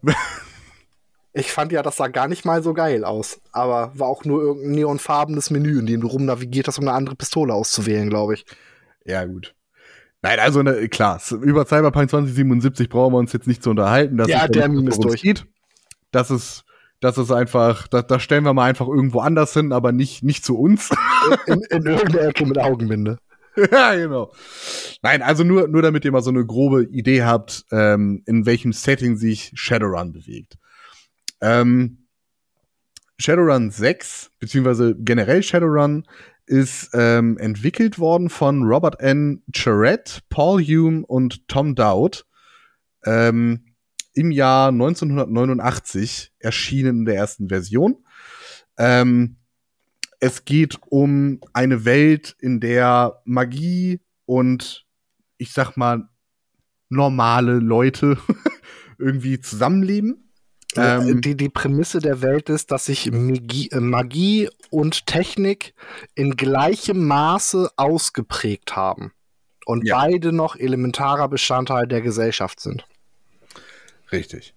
[1.33, 3.41] ich fand ja, das sah gar nicht mal so geil aus.
[3.51, 7.15] Aber war auch nur irgendein neonfarbenes Menü, in dem du rumnavigiert hast, um eine andere
[7.15, 8.45] Pistole auszuwählen, glaube ich.
[9.05, 9.53] Ja, gut.
[10.21, 14.17] Nein, also ne, klar, über Cyberpunk 2077 brauchen wir uns jetzt nicht zu unterhalten.
[14.25, 15.21] ja, der Meme ist durch.
[15.21, 15.45] Geht.
[16.15, 16.63] Das ist,
[17.01, 20.45] das ist einfach, da, da stellen wir mal einfach irgendwo anders hin, aber nicht, nicht
[20.45, 20.89] zu uns.
[21.47, 23.17] In, in irgendeiner Ecke mit Augenbinde.
[23.71, 24.31] ja, genau.
[25.01, 28.73] Nein, also nur, nur damit ihr mal so eine grobe Idee habt, ähm, in welchem
[28.73, 30.59] Setting sich Shadowrun bewegt.
[31.41, 32.05] Ähm,
[33.17, 36.05] Shadowrun 6, beziehungsweise generell Shadowrun,
[36.45, 39.41] ist ähm, entwickelt worden von Robert N.
[39.51, 42.23] Charette, Paul Hume und Tom Dowd.
[43.03, 43.74] Ähm,
[44.15, 47.97] im Jahr 1989 erschienen in der ersten Version.
[48.77, 49.37] Ähm,
[50.19, 54.85] es geht um eine Welt, in der Magie und
[55.37, 56.07] ich sag mal
[56.89, 58.17] normale Leute
[58.97, 60.31] irgendwie zusammenleben.
[60.77, 65.73] Ähm, die, die Prämisse der Welt ist, dass sich Magie, äh, Magie und Technik
[66.15, 69.11] in gleichem Maße ausgeprägt haben
[69.65, 69.97] und ja.
[69.97, 72.85] beide noch elementarer Bestandteil der Gesellschaft sind.
[74.11, 74.53] Richtig.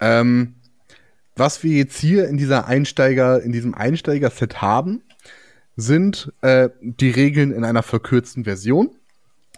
[0.00, 0.56] Ähm,
[1.36, 5.02] was wir jetzt hier in dieser Einsteiger, in diesem Einsteiger-Set haben,
[5.76, 8.94] sind äh, die Regeln in einer verkürzten Version.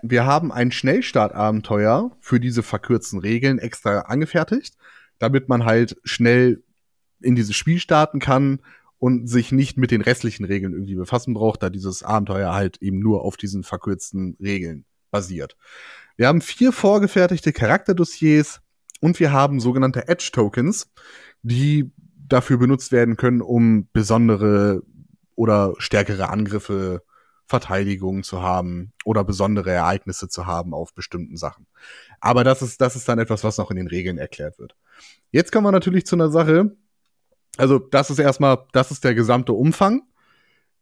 [0.03, 4.77] Wir haben ein Schnellstartabenteuer für diese verkürzten Regeln extra angefertigt,
[5.19, 6.63] damit man halt schnell
[7.21, 8.61] in dieses Spiel starten kann
[8.99, 13.01] und sich nicht mit den restlichen Regeln irgendwie befassen braucht, da dieses Abenteuer halt eben
[13.01, 15.57] nur auf diesen verkürzten Regeln basiert.
[16.17, 18.61] Wir haben vier vorgefertigte Charakterdossiers,
[19.05, 20.90] und wir haben sogenannte Edge Tokens,
[21.43, 21.93] die
[22.27, 24.83] dafür benutzt werden können, um besondere
[25.35, 27.03] oder stärkere Angriffe,
[27.45, 31.67] Verteidigungen zu haben oder besondere Ereignisse zu haben auf bestimmten Sachen.
[32.21, 34.75] Aber das ist, das ist dann etwas, was noch in den Regeln erklärt wird.
[35.31, 36.75] Jetzt kommen wir natürlich zu einer Sache.
[37.59, 40.05] Also, das ist erstmal, das ist der gesamte Umfang.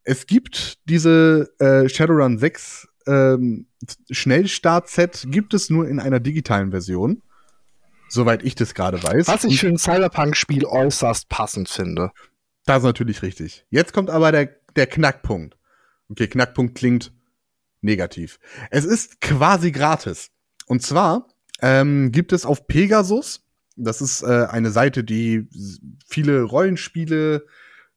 [0.05, 3.67] Es gibt diese äh, Shadowrun 6 ähm,
[4.13, 7.21] Schnellstart-Set, gibt es nur in einer digitalen Version
[8.13, 9.29] soweit ich das gerade weiß.
[9.29, 12.11] Was ich für ein Cyberpunk-Spiel äußerst passend finde.
[12.67, 13.67] Das ist natürlich richtig.
[13.71, 15.57] Jetzt kommt aber der, der Knackpunkt.
[16.09, 17.13] Okay, Knackpunkt klingt
[17.81, 18.39] negativ.
[18.71, 20.31] Es ist quasi gratis.
[20.67, 21.29] Und zwar
[21.61, 23.45] ähm, gibt es auf Pegasus
[23.77, 25.49] Das ist äh, eine Seite, die
[26.07, 27.47] viele Rollenspiele,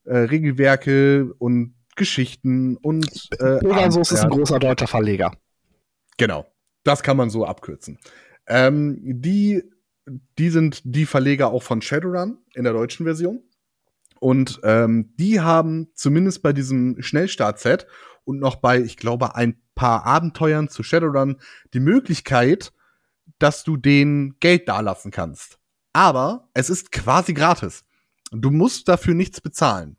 [0.06, 5.38] äh, Regelwerke und Geschichten und äh, Pegasus ist ein großer deutscher Verleger.
[6.18, 6.46] Genau,
[6.84, 8.00] das kann man so abkürzen.
[8.48, 9.64] Ähm, die,
[10.38, 13.44] die sind die Verleger auch von Shadowrun in der deutschen Version.
[14.20, 17.86] Und ähm, die haben zumindest bei diesem Schnellstart-Set
[18.24, 21.38] und noch bei, ich glaube, ein paar Abenteuern zu Shadowrun
[21.74, 22.72] die Möglichkeit,
[23.40, 25.60] dass du den Geld dalassen kannst.
[25.94, 27.84] Aber es ist quasi gratis.
[28.32, 29.98] Du musst dafür nichts bezahlen.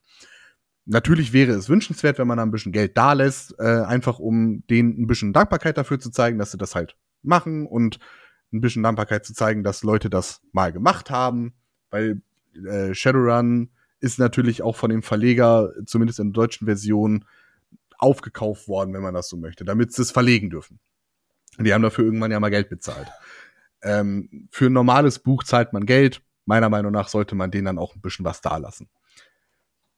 [0.85, 4.65] Natürlich wäre es wünschenswert, wenn man da ein bisschen Geld da lässt, äh, einfach um
[4.69, 7.99] denen ein bisschen Dankbarkeit dafür zu zeigen, dass sie das halt machen und
[8.57, 11.55] ein bisschen Dankbarkeit zu zeigen, dass Leute das mal gemacht haben,
[11.91, 12.23] weil
[12.55, 17.25] äh, Shadowrun ist natürlich auch von dem Verleger, zumindest in der deutschen Version,
[17.99, 20.79] aufgekauft worden, wenn man das so möchte, damit sie es verlegen dürfen.
[21.59, 23.09] Die haben dafür irgendwann ja mal Geld bezahlt.
[23.83, 26.21] Ähm, für ein normales Buch zahlt man Geld.
[26.45, 28.89] Meiner Meinung nach sollte man denen dann auch ein bisschen was da lassen.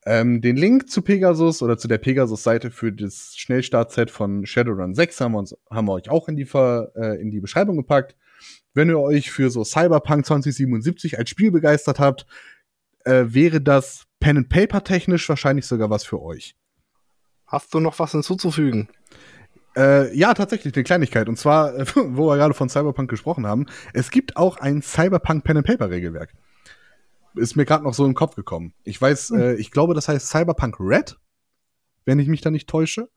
[0.06, 5.20] Ähm, den Link zu Pegasus oder zu der Pegasus-Seite für das Schnellstart-Set von Shadowrun 6
[5.20, 8.16] haben wir, uns, haben wir euch auch in die, Ver, äh, in die Beschreibung gepackt.
[8.78, 12.26] Wenn ihr euch für so Cyberpunk 2077 als Spiel begeistert habt,
[13.04, 16.54] äh, wäre das Pen and Paper technisch wahrscheinlich sogar was für euch.
[17.44, 18.88] Hast du noch was hinzuzufügen?
[19.76, 21.28] Äh, ja, tatsächlich, eine Kleinigkeit.
[21.28, 25.42] Und zwar, äh, wo wir gerade von Cyberpunk gesprochen haben, es gibt auch ein Cyberpunk
[25.42, 26.32] Pen and Paper Regelwerk.
[27.34, 28.74] Ist mir gerade noch so im Kopf gekommen.
[28.84, 29.40] Ich weiß, hm.
[29.40, 31.18] äh, ich glaube, das heißt Cyberpunk Red,
[32.04, 33.08] wenn ich mich da nicht täusche.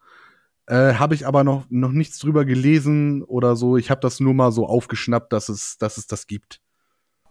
[0.68, 3.78] Äh, habe ich aber noch, noch nichts drüber gelesen oder so.
[3.78, 6.62] Ich habe das nur mal so aufgeschnappt, dass es, dass es das gibt.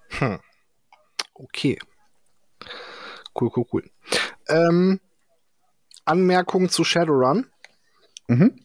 [0.09, 0.39] Hm.
[1.35, 1.79] Okay.
[3.35, 3.91] Cool, cool, cool.
[4.49, 5.01] Ähm,
[6.05, 7.47] Anmerkung zu Shadowrun.
[8.29, 8.57] Mhm.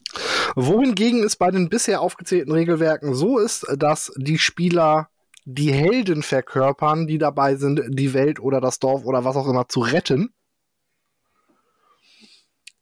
[0.54, 5.08] Wohingegen es bei den bisher aufgezählten Regelwerken so ist, dass die Spieler
[5.44, 9.68] die Helden verkörpern, die dabei sind, die Welt oder das Dorf oder was auch immer
[9.68, 10.34] zu retten,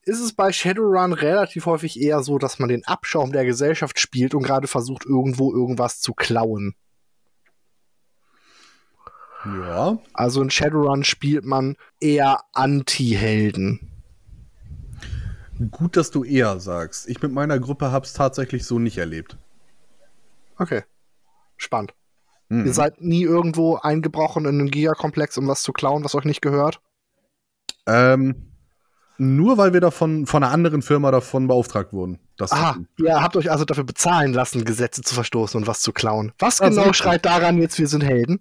[0.06, 4.34] ist es bei Shadowrun relativ häufig eher so, dass man den Abschaum der Gesellschaft spielt
[4.34, 6.74] und gerade versucht, irgendwo irgendwas zu klauen.
[9.44, 9.98] Ja.
[10.12, 13.90] Also in Shadowrun spielt man eher Anti-Helden.
[15.70, 17.08] Gut, dass du eher sagst.
[17.08, 19.38] Ich mit meiner Gruppe hab's tatsächlich so nicht erlebt.
[20.58, 20.82] Okay.
[21.56, 21.94] Spannend.
[22.48, 22.66] Mhm.
[22.66, 26.42] Ihr seid nie irgendwo eingebrochen in einen Gigakomplex, um was zu klauen, was euch nicht
[26.42, 26.80] gehört?
[27.86, 28.53] Ähm,
[29.18, 32.18] nur weil wir davon von einer anderen Firma davon beauftragt wurden.
[32.36, 35.92] Das Aha, ihr habt euch also dafür bezahlen lassen, Gesetze zu verstoßen und was zu
[35.92, 36.32] klauen.
[36.38, 38.40] Was also genau schreit daran jetzt, wir sind Helden?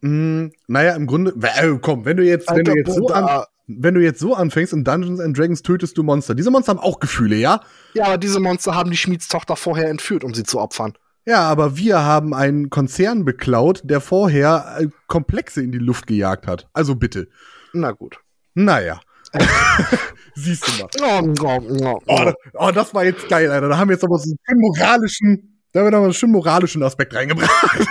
[0.00, 3.44] Mm, naja, im Grunde, äh, komm, wenn du jetzt, Alter, wenn du jetzt so an,
[3.66, 6.34] wenn du jetzt so anfängst, in Dungeons and Dragons tötest du Monster.
[6.34, 7.60] Diese Monster haben auch Gefühle, ja?
[7.94, 10.94] Ja, aber diese Monster haben die Schmiedstochter vorher entführt, um sie zu opfern.
[11.26, 16.46] Ja, aber wir haben einen Konzern beklaut, der vorher äh, Komplexe in die Luft gejagt
[16.46, 16.68] hat.
[16.72, 17.28] Also bitte.
[17.72, 18.18] Na gut.
[18.54, 19.00] Naja.
[20.34, 21.34] Siehst du mal.
[22.06, 23.68] Oh, oh, das war jetzt geil, Alter.
[23.68, 27.14] Da haben wir jetzt aber so einen moralischen, da haben wir einen schönen moralischen Aspekt
[27.14, 27.86] reingebracht.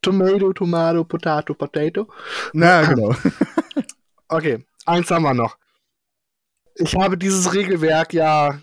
[0.00, 2.08] Tomato, Tomato, Potato, Potato.
[2.52, 3.14] Na, genau.
[4.28, 5.58] okay, eins haben wir noch.
[6.76, 8.60] Ich habe dieses Regelwerk ja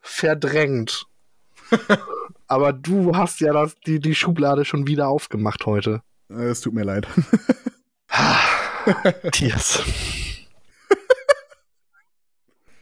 [0.00, 1.06] verdrängt.
[2.46, 6.02] Aber du hast ja das, die, die Schublade schon wieder aufgemacht heute.
[6.28, 7.06] Es tut mir leid.
[9.32, 9.82] Tiers.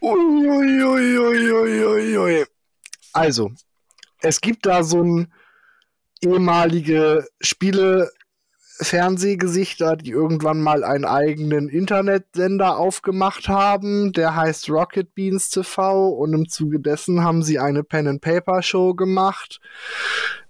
[0.00, 2.46] Uiuiuiuiuiui.
[3.12, 3.52] Also,
[4.20, 5.32] es gibt da so ein
[6.20, 8.10] ehemalige Spiele
[8.80, 16.32] Fernsehgesichter, die irgendwann mal einen eigenen Internetsender aufgemacht haben, der heißt Rocket Beans TV und
[16.32, 19.60] im Zuge dessen haben sie eine Pen and Paper Show gemacht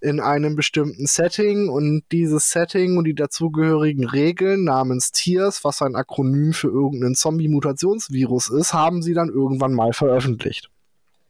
[0.01, 5.97] in einem bestimmten Setting und dieses Setting und die dazugehörigen Regeln namens Tiers, was ein
[5.97, 10.69] Akronym für irgendeinen Zombie-Mutationsvirus ist, haben sie dann irgendwann mal veröffentlicht.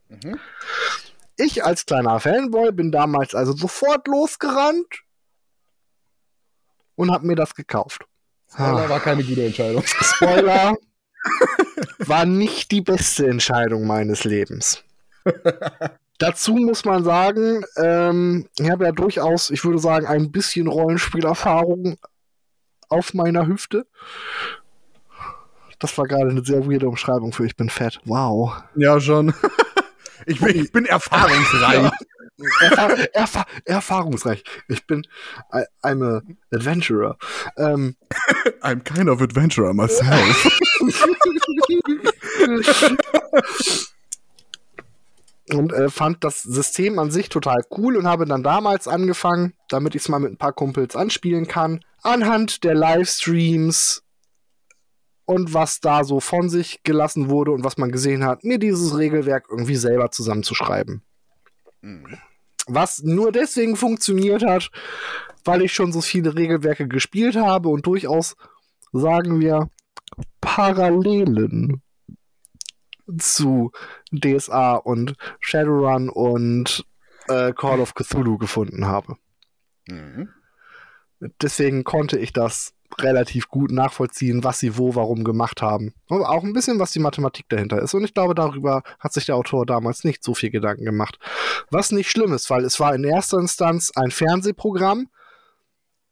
[0.09, 0.37] Mhm.
[1.37, 5.03] Ich als kleiner Fanboy bin damals also sofort losgerannt
[6.99, 8.05] und habe mir das gekauft.
[8.51, 9.83] Spoiler war keine gute Entscheidung.
[9.85, 10.75] Spoiler
[11.99, 14.83] war nicht die beste Entscheidung meines Lebens.
[16.17, 21.97] Dazu muss man sagen, ähm, ich habe ja durchaus, ich würde sagen, ein bisschen Rollenspielerfahrung
[22.89, 23.87] auf meiner Hüfte.
[25.79, 28.01] Das war gerade eine sehr weirde Umschreibung für ich bin fett.
[28.03, 28.61] Wow.
[28.75, 29.33] Ja, schon.
[30.25, 31.91] Ich bin, ich bin erfahrungsreich.
[32.61, 34.43] Erfahr Erfahr erfahrungsreich.
[34.67, 35.05] Ich bin
[35.53, 36.21] I, I'm a
[36.53, 37.17] adventurer.
[37.57, 37.95] Ähm,
[38.61, 40.59] I'm kind of adventurer myself.
[45.51, 49.95] und äh, fand das System an sich total cool und habe dann damals angefangen, damit
[49.95, 54.03] ich es mal mit ein paar Kumpels anspielen kann, anhand der Livestreams
[55.25, 58.97] und was da so von sich gelassen wurde und was man gesehen hat, mir dieses
[58.97, 61.03] Regelwerk irgendwie selber zusammenzuschreiben.
[61.81, 62.17] Mhm.
[62.71, 64.69] Was nur deswegen funktioniert hat,
[65.43, 68.35] weil ich schon so viele Regelwerke gespielt habe und durchaus,
[68.93, 69.69] sagen wir,
[70.39, 71.81] Parallelen
[73.17, 73.71] zu
[74.11, 76.85] DSA und Shadowrun und
[77.27, 79.15] äh, Call of Cthulhu gefunden habe.
[79.87, 80.29] Mhm.
[81.41, 85.93] Deswegen konnte ich das relativ gut nachvollziehen, was sie wo, warum gemacht haben.
[86.07, 87.93] Und auch ein bisschen, was die Mathematik dahinter ist.
[87.93, 91.19] Und ich glaube, darüber hat sich der Autor damals nicht so viel Gedanken gemacht.
[91.71, 95.07] Was nicht schlimm ist, weil es war in erster Instanz ein Fernsehprogramm,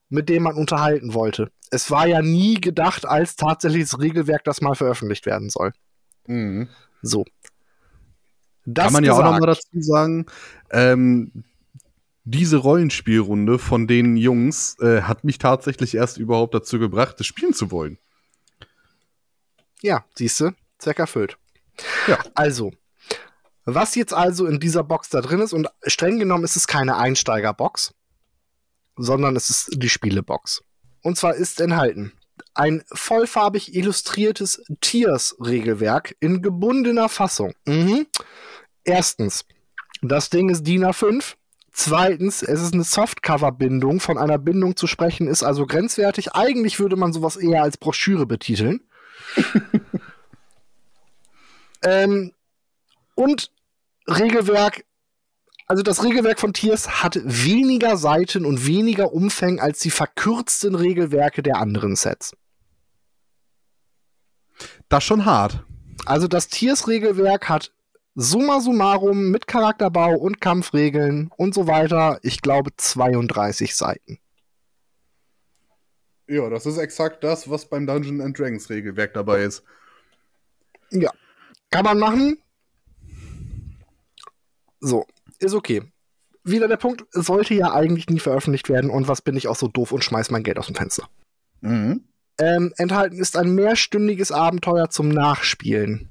[0.09, 1.51] mit dem man unterhalten wollte.
[1.69, 5.73] Es war ja nie gedacht als tatsächliches Regelwerk, das mal veröffentlicht werden soll.
[6.27, 6.69] Mhm.
[7.01, 7.25] So.
[8.65, 10.25] Das Kann man gesagt, ja auch nochmal dazu sagen,
[10.71, 11.43] ähm,
[12.29, 17.53] diese Rollenspielrunde von den Jungs äh, hat mich tatsächlich erst überhaupt dazu gebracht, das spielen
[17.53, 17.97] zu wollen.
[19.81, 21.37] Ja, siehst du, Zweck erfüllt.
[22.07, 22.19] Ja.
[22.35, 22.73] Also,
[23.63, 26.97] was jetzt also in dieser Box da drin ist, und streng genommen ist es keine
[26.97, 27.93] Einsteigerbox,
[28.97, 30.63] sondern es ist die Spielebox.
[31.03, 32.11] Und zwar ist enthalten
[32.53, 37.53] ein vollfarbig illustriertes Tiers-Regelwerk in gebundener Fassung.
[37.65, 38.07] Mhm.
[38.83, 39.45] Erstens,
[40.01, 41.35] das Ding ist DIN A5.
[41.79, 43.99] Zweitens, es ist eine Softcover-Bindung.
[43.99, 46.33] Von einer Bindung zu sprechen ist also grenzwertig.
[46.33, 48.81] Eigentlich würde man sowas eher als Broschüre betiteln.
[51.83, 52.33] ähm,
[53.13, 53.51] und
[54.07, 54.85] Regelwerk
[55.67, 61.43] also das Regelwerk von Tiers hat weniger Seiten und weniger Umfang als die verkürzten Regelwerke
[61.43, 62.35] der anderen Sets.
[64.89, 65.63] Das schon hart.
[66.07, 67.71] Also das Tiers-Regelwerk hat
[68.19, 74.17] summa summarum mit Charakterbau und Kampfregeln und so weiter, ich glaube 32 Seiten.
[76.27, 79.63] Ja, das ist exakt das, was beim Dungeon and Dragons Regelwerk dabei ist.
[80.89, 81.11] Ja.
[81.69, 82.37] Kann man machen.
[84.79, 85.05] So,
[85.37, 85.83] ist okay.
[86.43, 89.67] Wieder der Punkt, sollte ja eigentlich nie veröffentlicht werden und was bin ich auch so
[89.67, 91.07] doof und schmeiß mein Geld aus dem Fenster.
[91.61, 92.03] Mhm.
[92.39, 96.09] Ähm, enthalten ist ein mehrstündiges Abenteuer zum Nachspielen.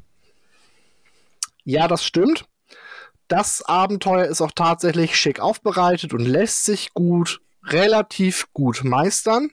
[1.66, 2.46] Ja, das stimmt.
[3.26, 9.50] Das Abenteuer ist auch tatsächlich schick aufbereitet und lässt sich gut, relativ gut meistern.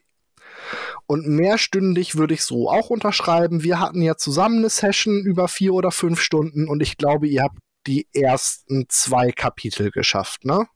[1.08, 3.63] Und mehrstündig würde ich so auch unterschreiben.
[3.63, 7.41] Wir hatten ja zusammen eine Session über vier oder fünf Stunden und ich glaube, ihr
[7.41, 10.67] habt die ersten zwei Kapitel geschafft, ne?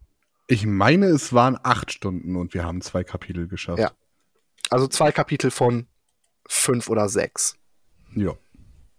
[0.48, 3.80] Ich meine, es waren acht Stunden und wir haben zwei Kapitel geschafft.
[3.80, 3.92] Ja.
[4.72, 5.86] Also zwei Kapitel von
[6.48, 7.56] fünf oder sechs.
[8.16, 8.34] Ja.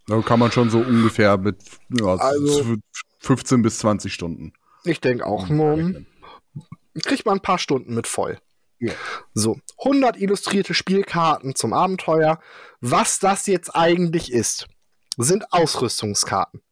[0.09, 2.77] Da kann man schon so ungefähr mit ja, also,
[3.21, 4.55] 15 bis 20 Stunden.
[4.85, 5.49] Ich denke auch.
[5.51, 6.03] Nur,
[7.05, 8.39] kriegt man ein paar Stunden mit voll.
[8.79, 8.93] Ja.
[9.35, 12.41] So, 100 illustrierte Spielkarten zum Abenteuer.
[12.81, 14.67] Was das jetzt eigentlich ist,
[15.19, 16.63] sind Ausrüstungskarten.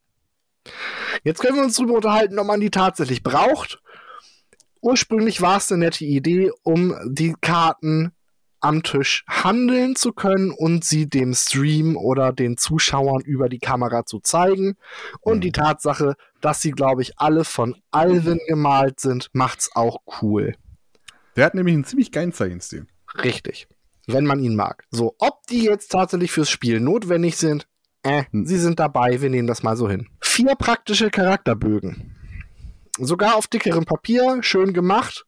[1.23, 3.83] Jetzt können wir uns darüber unterhalten, ob man die tatsächlich braucht.
[4.81, 8.13] Ursprünglich war es eine nette Idee, um die Karten
[8.67, 14.05] am Tisch handeln zu können und sie dem Stream oder den Zuschauern über die Kamera
[14.05, 14.77] zu zeigen.
[15.21, 15.41] Und mhm.
[15.43, 20.55] die Tatsache, dass sie, glaube ich, alle von Alvin gemalt sind, macht's auch cool.
[21.37, 22.87] Der hat nämlich einen ziemlich geilen Zeichenstil.
[23.23, 23.69] Richtig.
[24.07, 24.85] Wenn man ihn mag.
[24.91, 27.69] So, ob die jetzt tatsächlich fürs Spiel notwendig sind,
[28.03, 28.47] äh, hm.
[28.47, 30.09] sie sind dabei, wir nehmen das mal so hin.
[30.21, 32.17] Vier praktische Charakterbögen.
[32.99, 35.26] Sogar auf dickerem Papier, schön gemacht.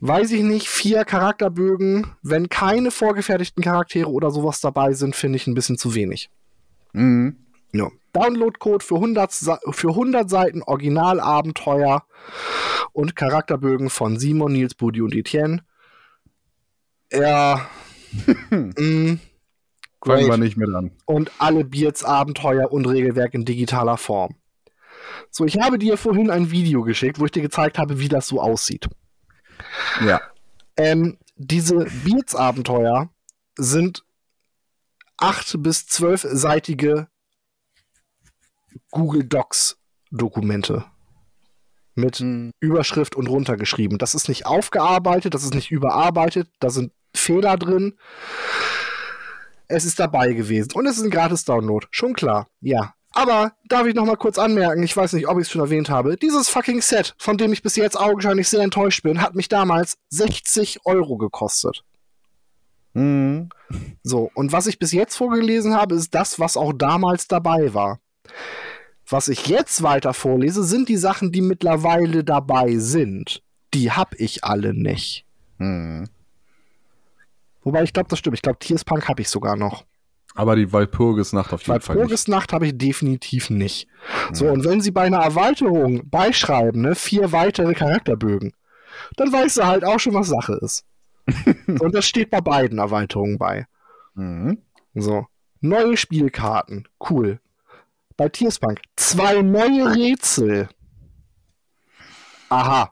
[0.00, 5.46] Weiß ich nicht, vier Charakterbögen, wenn keine vorgefertigten Charaktere oder sowas dabei sind, finde ich
[5.46, 6.30] ein bisschen zu wenig.
[6.92, 7.36] Mhm.
[7.72, 7.88] Ja.
[8.12, 9.32] Downloadcode für 100,
[9.70, 12.04] für 100 Seiten Originalabenteuer
[12.92, 15.62] und Charakterbögen von Simon, Nils, Budi und Etienne.
[17.12, 17.68] Ja.
[18.50, 19.18] mh,
[20.04, 20.92] Fangen wir nicht mehr an.
[21.04, 24.34] Und alle Beards Abenteuer und Regelwerk in digitaler Form.
[25.30, 28.26] So, ich habe dir vorhin ein Video geschickt, wo ich dir gezeigt habe, wie das
[28.26, 28.88] so aussieht.
[30.04, 30.20] Ja.
[30.76, 33.10] Ähm, diese Beards Abenteuer
[33.56, 34.04] sind
[35.16, 37.08] acht bis zwölfseitige
[38.90, 39.78] Google Docs
[40.10, 40.84] Dokumente
[41.94, 42.52] mit hm.
[42.60, 43.98] Überschrift und runtergeschrieben.
[43.98, 47.98] Das ist nicht aufgearbeitet, das ist nicht überarbeitet, da sind Fehler drin
[49.70, 50.72] es ist dabei gewesen.
[50.74, 51.86] Und es ist ein gratis Download.
[51.90, 52.48] Schon klar.
[52.60, 52.94] Ja.
[53.12, 55.90] Aber darf ich noch mal kurz anmerken, ich weiß nicht, ob ich es schon erwähnt
[55.90, 59.48] habe, dieses fucking Set, von dem ich bis jetzt augenscheinlich sehr enttäuscht bin, hat mich
[59.48, 61.82] damals 60 Euro gekostet.
[62.92, 63.48] Mhm.
[64.02, 68.00] So, und was ich bis jetzt vorgelesen habe, ist das, was auch damals dabei war.
[69.08, 73.42] Was ich jetzt weiter vorlese, sind die Sachen, die mittlerweile dabei sind.
[73.74, 75.24] Die hab ich alle nicht.
[75.58, 76.08] Mhm.
[77.62, 78.36] Wobei ich glaube, das stimmt.
[78.36, 79.84] Ich glaube, Tierspunk habe ich sogar noch.
[80.40, 82.04] Aber die Walpurgisnacht auf jeden Weil Fall nicht.
[82.04, 83.88] Purgisnacht habe ich definitiv nicht.
[84.32, 88.54] So, und wenn sie bei einer Erweiterung beischreiben, ne, vier weitere Charakterbögen,
[89.16, 90.86] dann weißt du halt auch schon, was Sache ist.
[91.66, 93.66] und das steht bei beiden Erweiterungen bei.
[94.14, 94.62] Mhm.
[94.94, 95.26] So.
[95.60, 96.88] Neue Spielkarten.
[97.10, 97.38] Cool.
[98.16, 100.70] Bei Tierspunk zwei neue Rätsel.
[102.48, 102.90] Aha.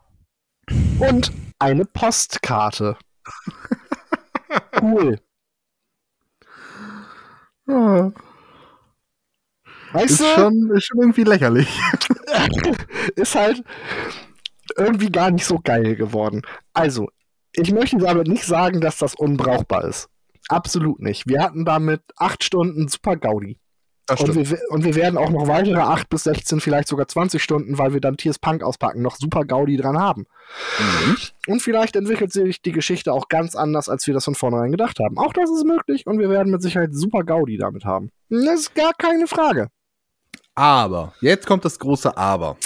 [0.98, 2.98] Und eine Postkarte.
[4.80, 5.20] Cool.
[7.68, 8.12] Ja,
[9.92, 10.24] Weißt ist, du?
[10.24, 11.68] schon, ist schon irgendwie lächerlich.
[13.16, 13.62] ist halt
[14.76, 16.42] irgendwie gar nicht so geil geworden.
[16.74, 17.08] Also,
[17.52, 20.08] ich möchte damit nicht sagen, dass das unbrauchbar ist.
[20.48, 21.26] Absolut nicht.
[21.26, 23.58] Wir hatten damit acht Stunden super Gaudi.
[24.10, 27.76] Und wir, und wir werden auch noch weitere 8 bis 16, vielleicht sogar 20 Stunden,
[27.76, 30.26] weil wir dann Tiers Punk auspacken, noch super Gaudi dran haben.
[30.78, 31.16] Mhm.
[31.46, 34.98] Und vielleicht entwickelt sich die Geschichte auch ganz anders, als wir das von vornherein gedacht
[34.98, 35.18] haben.
[35.18, 38.10] Auch das ist möglich und wir werden mit Sicherheit super Gaudi damit haben.
[38.30, 39.68] Das ist gar keine Frage.
[40.54, 42.56] Aber, jetzt kommt das große Aber.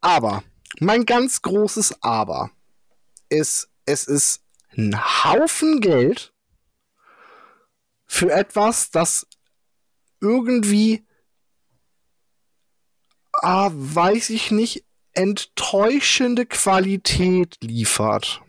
[0.00, 0.42] Aber,
[0.80, 2.50] mein ganz großes Aber
[3.30, 4.42] ist, es ist
[4.76, 6.32] ein Haufen Geld
[8.06, 9.26] für etwas, das
[10.22, 11.04] irgendwie,
[13.42, 18.40] ah, weiß ich nicht, enttäuschende Qualität liefert.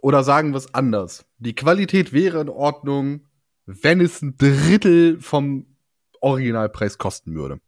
[0.00, 1.24] Oder sagen wir es anders.
[1.38, 3.26] Die Qualität wäre in Ordnung,
[3.66, 5.76] wenn es ein Drittel vom
[6.20, 7.60] Originalpreis kosten würde.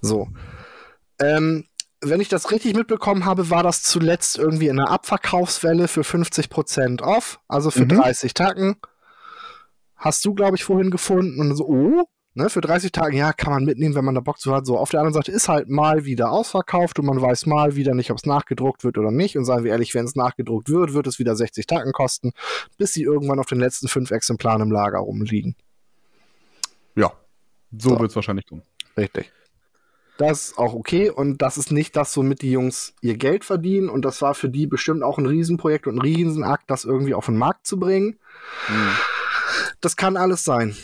[0.00, 0.28] So.
[1.20, 1.66] Ähm,
[2.00, 7.02] wenn ich das richtig mitbekommen habe, war das zuletzt irgendwie in einer Abverkaufswelle für 50%
[7.02, 7.88] off, also für Mhm.
[7.88, 8.76] 30 Tacken.
[9.98, 13.52] Hast du, glaube ich, vorhin gefunden und so, oh, ne, für 30 Tage, ja, kann
[13.52, 14.64] man mitnehmen, wenn man da Bock zu hat.
[14.64, 17.94] So, auf der anderen Seite ist halt mal wieder ausverkauft und man weiß mal wieder
[17.94, 19.36] nicht, ob es nachgedruckt wird oder nicht.
[19.36, 22.32] Und seien wir ehrlich, wenn es nachgedruckt wird, wird es wieder 60 Tacken kosten,
[22.78, 25.56] bis sie irgendwann auf den letzten fünf Exemplaren im Lager rumliegen.
[26.94, 27.12] Ja,
[27.72, 27.98] so, So.
[28.00, 28.62] wird es wahrscheinlich kommen.
[28.96, 29.32] Richtig.
[30.16, 33.88] Das ist auch okay und das ist nicht das, womit die Jungs ihr Geld verdienen
[33.88, 37.26] und das war für die bestimmt auch ein Riesenprojekt und ein Riesenakt, das irgendwie auf
[37.26, 38.18] den Markt zu bringen.
[38.68, 38.90] Mhm.
[39.80, 40.76] Das kann alles sein.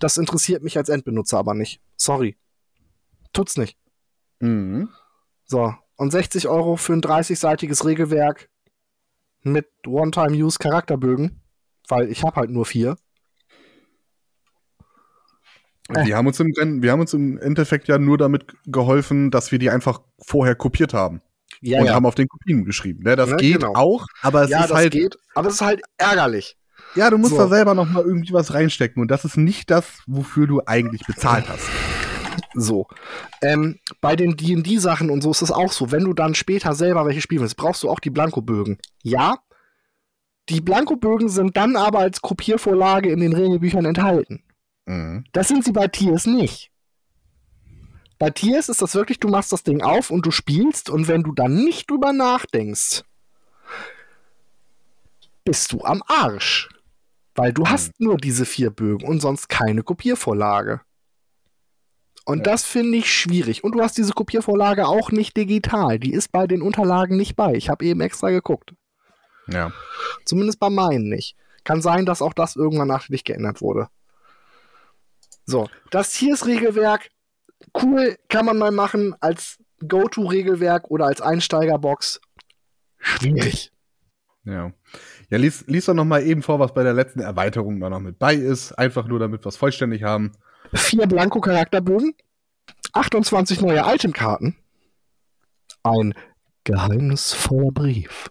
[0.00, 1.80] Das interessiert mich als Endbenutzer aber nicht.
[1.96, 2.36] Sorry.
[3.32, 3.76] Tut's nicht.
[4.40, 4.88] Mhm.
[5.44, 5.74] So.
[5.96, 8.48] Und 60 Euro für ein 30-seitiges Regelwerk
[9.42, 11.40] mit One-Time-Use-Charakterbögen,
[11.88, 12.96] weil ich habe halt nur vier.
[15.88, 19.58] Wir haben uns im wir haben uns im Endeffekt ja nur damit geholfen, dass wir
[19.58, 21.20] die einfach vorher kopiert haben.
[21.60, 23.02] Ja, und haben auf den Kopien geschrieben.
[23.02, 23.74] Ne, das Ne, geht genau.
[23.74, 26.56] auch, aber es ja ist halt, geht, aber es ist halt ärgerlich.
[26.94, 27.38] Ja, du musst So.
[27.38, 31.02] da selber noch mal irgendwie was reinstecken und das ist nicht das, wofür du eigentlich
[31.06, 31.68] bezahlt hast.
[32.54, 32.86] So.
[33.42, 35.90] Ähm, bei den D&D-Sachen und so ist es auch so.
[35.90, 38.78] Wenn du dann später selber welche spielen willst, brauchst du auch die Blankobögen.
[39.02, 39.38] Ja,
[40.48, 44.42] die Blankobögen sind dann aber als Kopiervorlage in den Regelbüchern enthalten.
[44.86, 45.24] Mhm.
[45.32, 46.70] Das sind sie bei Tiers nicht.
[48.18, 51.22] Bei Tiers ist das wirklich, du machst das Ding auf und du spielst und wenn
[51.22, 53.02] du dann nicht drüber nachdenkst,
[55.44, 56.68] bist du am Arsch.
[57.34, 60.80] Weil du hast nur diese vier Bögen und sonst keine Kopiervorlage.
[62.24, 62.44] Und Ja.
[62.44, 63.64] das finde ich schwierig.
[63.64, 65.98] Und du hast diese Kopiervorlage auch nicht digital.
[65.98, 67.54] Die ist bei den Unterlagen nicht bei.
[67.54, 68.74] Ich habe eben extra geguckt.
[69.48, 69.72] Ja.
[70.24, 71.36] Zumindest bei meinen nicht.
[71.64, 73.88] Kann sein, dass auch das irgendwann nachträglich geändert wurde.
[75.46, 77.10] So, das hier ist Regelwerk.
[77.80, 82.20] Cool, kann man mal machen als Go-To-Regelwerk oder als Einsteigerbox.
[82.98, 83.72] Schwierig.
[84.44, 84.72] Ja.
[85.32, 88.00] Ja, lies, lies doch noch mal eben vor, was bei der letzten Erweiterung da noch
[88.00, 88.72] mit bei ist.
[88.72, 90.32] Einfach nur, damit wir es vollständig haben.
[90.74, 92.12] Vier Blanko-Charakterbögen,
[92.92, 94.56] 28 neue Itemkarten,
[95.84, 96.12] ein
[96.64, 98.30] geheimnisvoller Brief,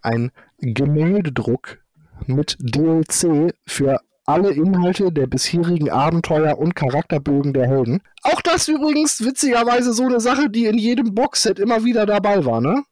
[0.00, 1.80] ein Gemäldedruck
[2.24, 8.00] mit DLC für alle Inhalte der bisherigen Abenteuer und Charakterbögen der Helden.
[8.22, 12.62] Auch das übrigens witzigerweise so eine Sache, die in jedem Boxset immer wieder dabei war,
[12.62, 12.84] ne?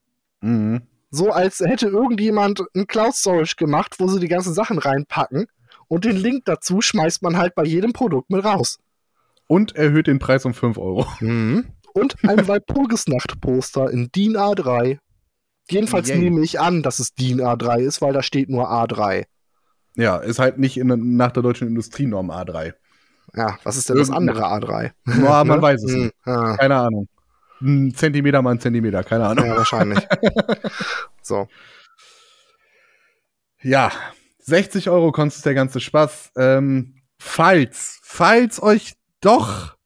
[0.42, 0.82] Mhm.
[1.16, 5.46] So als hätte irgendjemand ein Cloud Storage gemacht, wo sie die ganzen Sachen reinpacken
[5.88, 8.78] und den Link dazu schmeißt man halt bei jedem Produkt mit raus.
[9.46, 11.06] Und erhöht den Preis um 5 Euro.
[11.94, 14.98] Und ein Walpurgisnacht-Poster in DIN A3.
[15.70, 16.18] Jedenfalls Yay.
[16.18, 19.24] nehme ich an, dass es DIN A3 ist, weil da steht nur A3.
[19.96, 22.74] Ja, ist halt nicht in, nach der deutschen Industrienorm A3.
[23.34, 24.92] Ja, was ist denn das andere A3?
[25.04, 25.62] Boah, man Ne?
[25.62, 26.14] weiß es Hm, nicht.
[26.26, 27.08] ja, Keine Ahnung.
[27.60, 29.46] Ein Zentimeter mal ein Zentimeter, keine Ahnung.
[29.46, 30.06] ja, wahrscheinlich.
[31.22, 31.48] so.
[33.62, 33.90] Ja,
[34.40, 36.32] 60 Euro kostet der ganze Spaß.
[36.36, 39.76] Ähm, falls, falls euch doch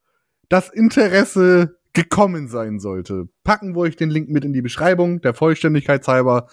[0.49, 5.35] das Interesse gekommen sein sollte, packen wir euch den Link mit in die Beschreibung, der
[5.35, 6.49] Vollständigkeit halber.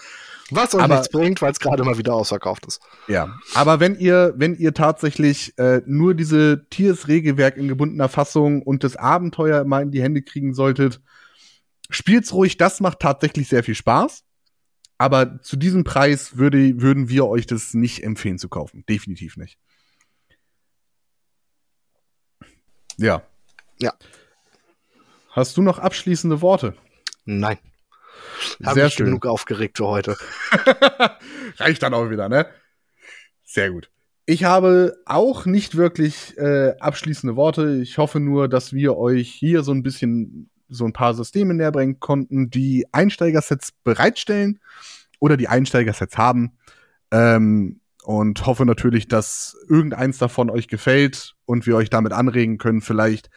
[0.50, 2.82] Was euch Aber- nichts bringt, weil es gerade mal wieder ausverkauft ist.
[3.08, 8.84] Ja, aber wenn ihr, wenn ihr tatsächlich äh, nur diese Tiers-Regelwerk in gebundener Fassung und
[8.84, 11.02] das Abenteuer mal in die Hände kriegen solltet,
[11.90, 14.24] spielt's ruhig, das macht tatsächlich sehr viel Spaß.
[14.98, 18.84] Aber zu diesem Preis würde, würden wir euch das nicht empfehlen zu kaufen.
[18.90, 19.58] Definitiv nicht.
[22.98, 23.22] Ja.
[23.80, 23.94] Ja.
[25.32, 26.76] Hast du noch abschließende Worte?
[27.26, 27.60] Nein.
[28.64, 29.08] Hab Sehr ich schön.
[29.08, 30.18] genug aufgeregt für heute.
[31.58, 32.48] Reicht dann auch wieder, ne?
[33.44, 33.90] Sehr gut.
[34.26, 37.80] Ich habe auch nicht wirklich äh, abschließende Worte.
[37.82, 41.72] Ich hoffe nur, dass wir euch hier so ein bisschen so ein paar Systeme näher
[41.72, 44.60] bringen konnten, die Einsteigersets bereitstellen
[45.20, 46.58] oder die Einsteigersets haben.
[47.12, 52.80] Ähm, und hoffe natürlich, dass irgendeins davon euch gefällt und wir euch damit anregen können,
[52.80, 53.30] vielleicht,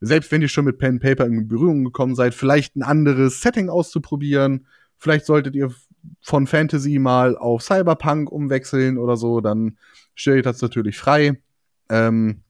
[0.00, 3.40] selbst wenn ihr schon mit Pen and Paper in Berührung gekommen seid, vielleicht ein anderes
[3.40, 4.66] Setting auszuprobieren.
[4.98, 5.74] Vielleicht solltet ihr
[6.20, 9.78] von Fantasy mal auf Cyberpunk umwechseln oder so, dann
[10.14, 11.40] stellt das natürlich frei.
[11.88, 12.42] Ähm,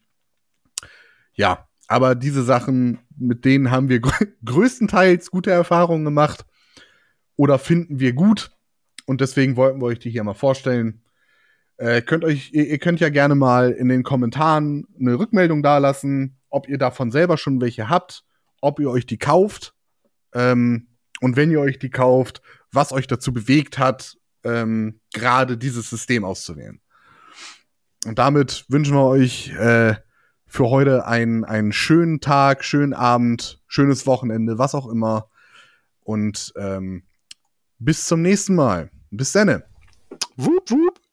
[1.34, 6.44] ja, aber diese Sachen, mit denen haben wir grö größtenteils gute Erfahrungen gemacht
[7.36, 8.50] oder finden wir gut
[9.06, 11.02] und deswegen wollten wir euch die hier mal vorstellen.
[11.78, 16.38] Äh, könnt euch, ihr, ihr könnt ja gerne mal in den Kommentaren eine Rückmeldung dalassen,
[16.56, 18.24] ob ihr davon selber schon welche habt,
[18.62, 19.74] ob ihr euch die kauft
[20.34, 20.88] ähm,
[21.20, 22.40] und wenn ihr euch die kauft,
[22.72, 26.80] was euch dazu bewegt hat, ähm, gerade dieses System auszuwählen.
[28.06, 29.96] Und damit wünschen wir euch äh,
[30.46, 35.28] für heute einen, einen schönen Tag, schönen Abend, schönes Wochenende, was auch immer.
[36.00, 37.04] Und ähm,
[37.78, 38.90] bis zum nächsten Mal.
[39.10, 39.62] Bis dann.
[40.36, 41.05] Wup, wup.